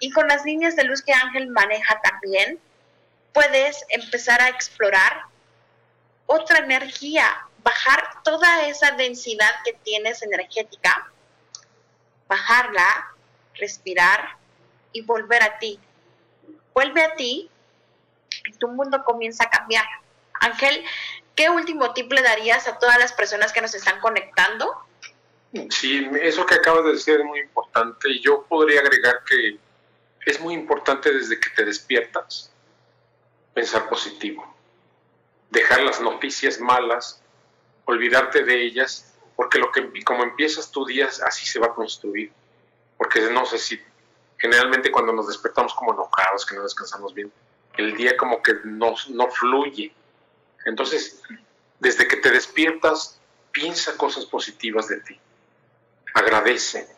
[0.00, 2.58] Y con las líneas de luz que Ángel maneja también,
[3.32, 5.24] puedes empezar a explorar
[6.26, 7.26] otra energía,
[7.62, 11.10] bajar toda esa densidad que tienes energética,
[12.28, 13.14] bajarla,
[13.54, 14.36] respirar
[14.92, 15.78] y volver a ti.
[16.72, 17.50] Vuelve a ti
[18.46, 19.84] y tu mundo comienza a cambiar.
[20.40, 20.84] Ángel,
[21.34, 24.74] ¿qué último tip le darías a todas las personas que nos están conectando?
[25.70, 29.58] Sí, eso que acabas de decir es muy importante y yo podría agregar que
[30.26, 32.50] es muy importante desde que te despiertas
[33.52, 34.44] pensar positivo,
[35.50, 37.22] dejar las noticias malas,
[37.84, 42.32] olvidarte de ellas, porque lo que como empiezas tu día así se va a construir,
[42.98, 43.80] porque no sé si
[44.38, 47.32] generalmente cuando nos despertamos como enojados, que no descansamos bien,
[47.76, 49.92] el día como que no, no fluye.
[50.64, 51.22] Entonces,
[51.78, 53.20] desde que te despiertas,
[53.52, 55.20] piensa cosas positivas de ti.
[56.14, 56.88] Agradece.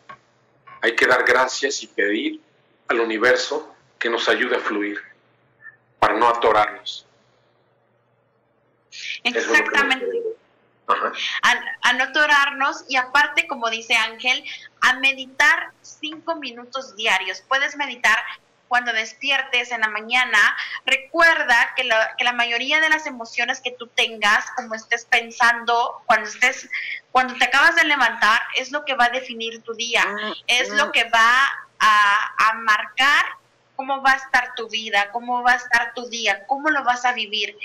[0.83, 2.41] Hay que dar gracias y pedir
[2.89, 5.01] al universo que nos ayude a fluir
[5.99, 7.07] para no atorarnos.
[9.24, 10.22] Exactamente.
[10.87, 11.53] A,
[11.83, 14.45] a, no atorarnos y aparte, como dice Ángel,
[14.83, 17.43] a meditar cinco minutos diarios.
[17.49, 18.16] Puedes meditar
[18.69, 20.39] cuando despiertes en la mañana,
[20.85, 26.03] recuerda que la, que la mayoría de las emociones que tú tengas, como estés pensando,
[26.07, 26.69] cuando estés,
[27.12, 30.71] cuando te acabas de levantar, es lo que va a definir tu día, mm, es
[30.71, 30.93] lo mm.
[30.93, 31.49] que va
[31.79, 33.25] a, a marcar
[33.77, 37.05] cómo va a estar tu vida, cómo va a estar tu día, cómo lo vas
[37.05, 37.57] a vivir.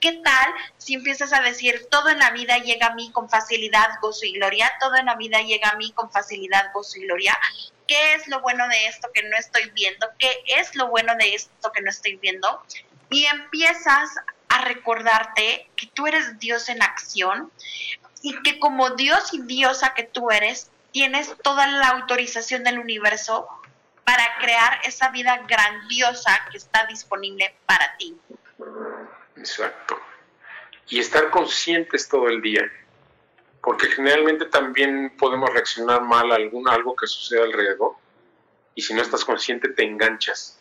[0.00, 3.88] ¿Qué tal si empiezas a decir, todo en la vida llega a mí con facilidad,
[4.00, 7.36] gozo y gloria, todo en la vida llega a mí con facilidad, gozo y gloria?
[7.86, 10.06] ¿Qué es lo bueno de esto que no estoy viendo?
[10.18, 12.62] ¿Qué es lo bueno de esto que no estoy viendo?
[13.10, 14.10] Y empiezas
[14.48, 17.50] a recordarte que tú eres Dios en acción
[18.22, 23.48] y que como Dios y diosa que tú eres, tienes toda la autorización del universo
[24.04, 28.16] para crear esa vida grandiosa que está disponible para ti.
[29.36, 30.00] Exacto.
[30.88, 32.62] Y estar conscientes todo el día,
[33.66, 37.94] porque generalmente también podemos reaccionar mal a algún, algo que sucede alrededor,
[38.76, 40.60] y si no estás consciente te enganchas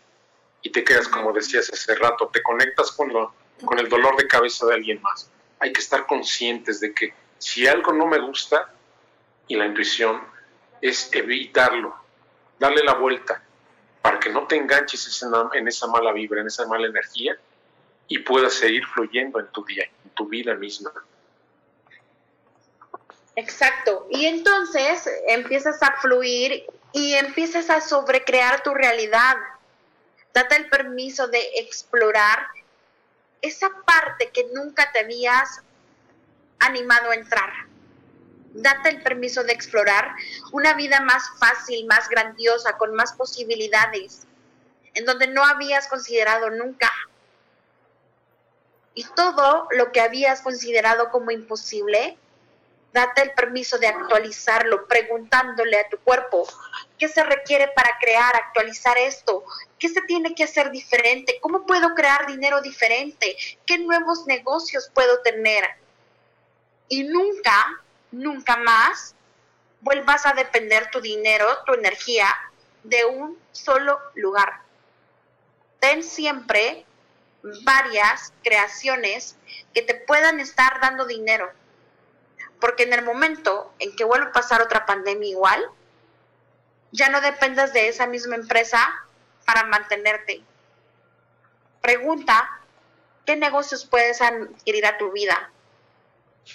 [0.64, 3.32] y te quedas, como decías hace rato, te conectas con, lo,
[3.64, 5.30] con el dolor de cabeza de alguien más.
[5.60, 8.74] Hay que estar conscientes de que si algo no me gusta,
[9.48, 10.24] y la intuición
[10.82, 11.96] es evitarlo,
[12.58, 13.44] darle la vuelta,
[14.02, 17.38] para que no te enganches en esa mala vibra, en esa mala energía,
[18.08, 20.92] y puedas seguir fluyendo en tu día, en tu vida misma.
[23.36, 24.08] Exacto.
[24.10, 29.36] Y entonces empiezas a fluir y empiezas a sobrecrear tu realidad.
[30.34, 32.48] Date el permiso de explorar
[33.42, 35.62] esa parte que nunca te habías
[36.60, 37.52] animado a entrar.
[38.54, 40.16] Date el permiso de explorar
[40.54, 44.26] una vida más fácil, más grandiosa, con más posibilidades,
[44.94, 46.90] en donde no habías considerado nunca
[48.96, 52.18] y todo lo que habías considerado como imposible,
[52.96, 56.48] date el permiso de actualizarlo, preguntándole a tu cuerpo
[56.98, 59.44] qué se requiere para crear, actualizar esto,
[59.78, 63.36] qué se tiene que hacer diferente, cómo puedo crear dinero diferente,
[63.66, 65.66] qué nuevos negocios puedo tener.
[66.88, 69.14] Y nunca, nunca más
[69.82, 72.34] vuelvas a depender tu dinero, tu energía
[72.84, 74.62] de un solo lugar.
[75.82, 76.86] Ten siempre
[77.66, 79.36] varias creaciones
[79.74, 81.52] que te puedan estar dando dinero
[82.60, 85.70] porque en el momento en que vuelva a pasar otra pandemia igual,
[86.92, 88.80] ya no dependas de esa misma empresa
[89.46, 90.42] para mantenerte.
[91.82, 92.62] Pregunta,
[93.26, 95.52] ¿qué negocios puedes adquirir a tu vida?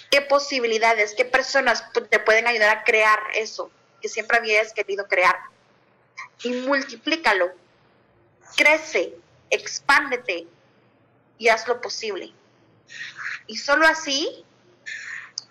[0.09, 3.71] ¿Qué posibilidades, qué personas te pueden ayudar a crear eso
[4.01, 5.37] que siempre habías querido crear?
[6.43, 7.51] Y multiplícalo.
[8.57, 9.13] Crece,
[9.49, 10.47] expándete
[11.37, 12.33] y haz lo posible.
[13.47, 14.45] Y solo así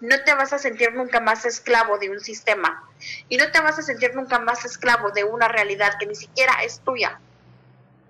[0.01, 2.89] no te vas a sentir nunca más esclavo de un sistema
[3.29, 6.63] y no te vas a sentir nunca más esclavo de una realidad que ni siquiera
[6.65, 7.21] es tuya.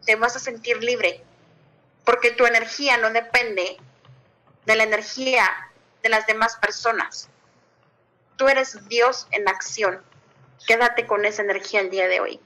[0.07, 1.23] Te vas a sentir libre
[2.05, 3.77] porque tu energía no depende
[4.67, 5.49] de la energía
[6.03, 7.29] de las demás personas.
[8.37, 10.03] Tú eres Dios en acción.
[10.67, 12.41] Quédate con esa energía el día de hoy.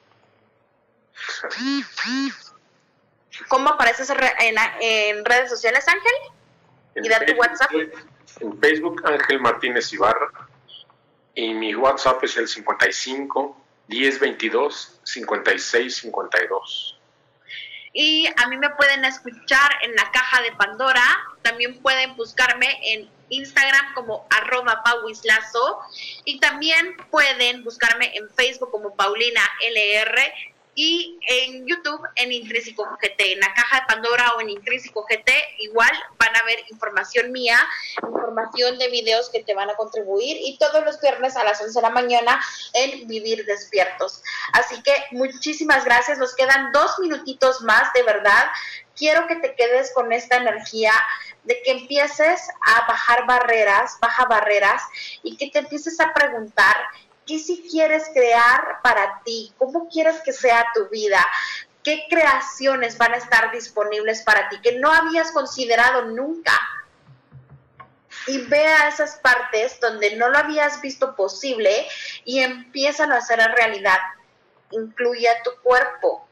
[3.49, 6.13] ¿Cómo apareces en, redes sociales, Ángel?
[6.97, 7.71] ¿Y da tu WhatsApp?
[8.41, 10.31] En Facebook, Ángel Martínez Ibarra.
[11.35, 16.99] Y mi WhatsApp es el 55 10 22 56 52.
[17.93, 21.05] Y a mí me pueden escuchar en la caja de Pandora.
[21.43, 25.81] También pueden buscarme en Instagram como arroba pauislazo.
[26.25, 33.33] Y también pueden buscarme en Facebook como Paulina LR y en YouTube en Intrínseco GT,
[33.33, 37.59] en la caja de Pandora o en Intrínseco GT, igual van a ver información mía,
[38.03, 41.79] información de videos que te van a contribuir y todos los viernes a las 11
[41.79, 44.23] de la mañana en Vivir Despiertos.
[44.53, 48.47] Así que muchísimas gracias, nos quedan dos minutitos más, de verdad.
[48.97, 50.93] Quiero que te quedes con esta energía
[51.45, 54.83] de que empieces a bajar barreras, baja barreras
[55.23, 56.77] y que te empieces a preguntar
[57.27, 59.53] ¿Qué si quieres crear para ti?
[59.59, 61.25] ¿Cómo quieres que sea tu vida?
[61.83, 66.53] ¿Qué creaciones van a estar disponibles para ti que no habías considerado nunca?
[68.27, 71.87] Y vea esas partes donde no lo habías visto posible
[72.25, 73.99] y empiezan a hacer realidad.
[74.71, 76.24] Incluye a tu cuerpo.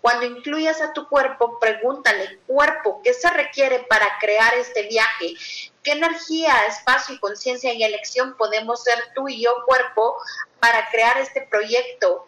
[0.00, 5.34] Cuando incluyas a tu cuerpo, pregúntale, cuerpo, ¿qué se requiere para crear este viaje?
[5.82, 10.16] ¿Qué energía, espacio y conciencia y elección podemos ser tú y yo, cuerpo,
[10.58, 12.26] para crear este proyecto?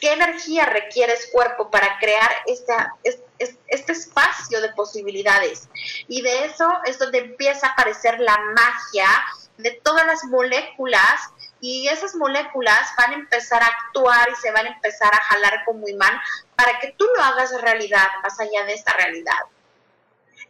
[0.00, 5.68] ¿Qué energía requieres, cuerpo, para crear esta, este espacio de posibilidades?
[6.06, 9.08] Y de eso es donde empieza a aparecer la magia
[9.56, 11.20] de todas las moléculas
[11.60, 15.64] y esas moléculas van a empezar a actuar y se van a empezar a jalar
[15.64, 16.18] como imán
[16.58, 19.44] para que tú lo hagas realidad más allá de esta realidad.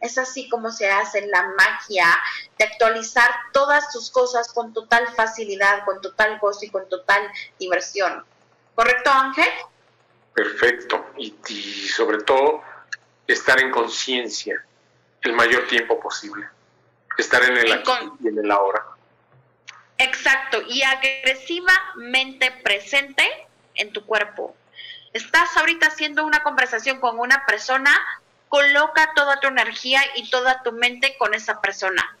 [0.01, 2.07] Es así como se hace la magia
[2.57, 8.25] de actualizar todas tus cosas con total facilidad, con total gozo y con total diversión.
[8.73, 9.49] ¿Correcto, Ángel?
[10.33, 11.05] Perfecto.
[11.17, 11.31] Y,
[11.89, 12.63] sobre todo,
[13.27, 14.65] estar en conciencia
[15.21, 16.47] el mayor tiempo posible.
[17.19, 17.91] Estar en el aquí
[18.23, 18.83] y en el ahora.
[19.99, 20.59] Exacto.
[20.67, 23.23] Y agresivamente presente
[23.75, 24.55] en tu cuerpo.
[25.13, 27.91] Estás ahorita haciendo una conversación con una persona
[28.49, 32.17] coloca toda tu energía y toda tu mente con esa persona.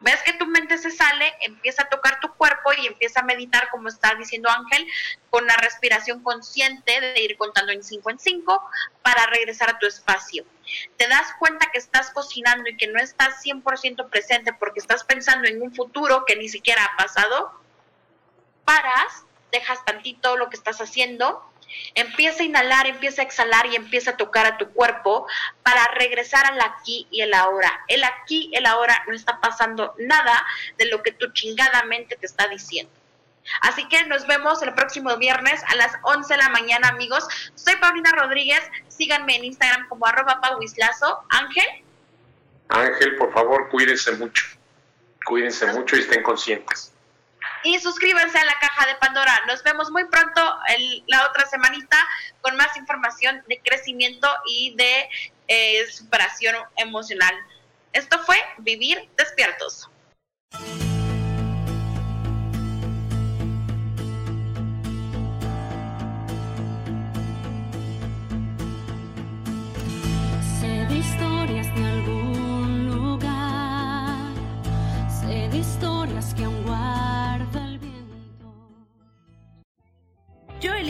[0.00, 3.68] Ves que tu mente se sale, empieza a tocar tu cuerpo y empieza a meditar,
[3.70, 4.86] como está diciendo Ángel,
[5.28, 8.70] con la respiración consciente de ir contando en 5 en 5
[9.02, 10.44] para regresar a tu espacio.
[10.96, 15.48] Te das cuenta que estás cocinando y que no estás 100% presente porque estás pensando
[15.48, 17.60] en un futuro que ni siquiera ha pasado.
[18.64, 21.42] Paras, dejas tantito lo que estás haciendo
[21.94, 25.26] Empieza a inhalar, empieza a exhalar y empieza a tocar a tu cuerpo
[25.62, 27.84] para regresar al aquí y el ahora.
[27.88, 30.44] El aquí y el ahora no está pasando nada
[30.76, 32.92] de lo que tu chingadamente te está diciendo.
[33.62, 37.26] Así que nos vemos el próximo viernes a las 11 de la mañana, amigos.
[37.54, 38.60] Soy Paulina Rodríguez.
[38.88, 41.24] Síganme en Instagram como arroba pauislazo.
[41.30, 41.64] Ángel.
[42.68, 44.44] Ángel, por favor, cuídense mucho.
[45.24, 46.92] Cuídense mucho y estén conscientes
[47.64, 49.40] y suscríbanse a la caja de Pandora.
[49.46, 50.58] Nos vemos muy pronto
[51.06, 51.96] la otra semanita
[52.40, 55.08] con más información de crecimiento y de
[55.48, 57.34] eh, superación emocional.
[57.92, 59.88] Esto fue Vivir Despiertos.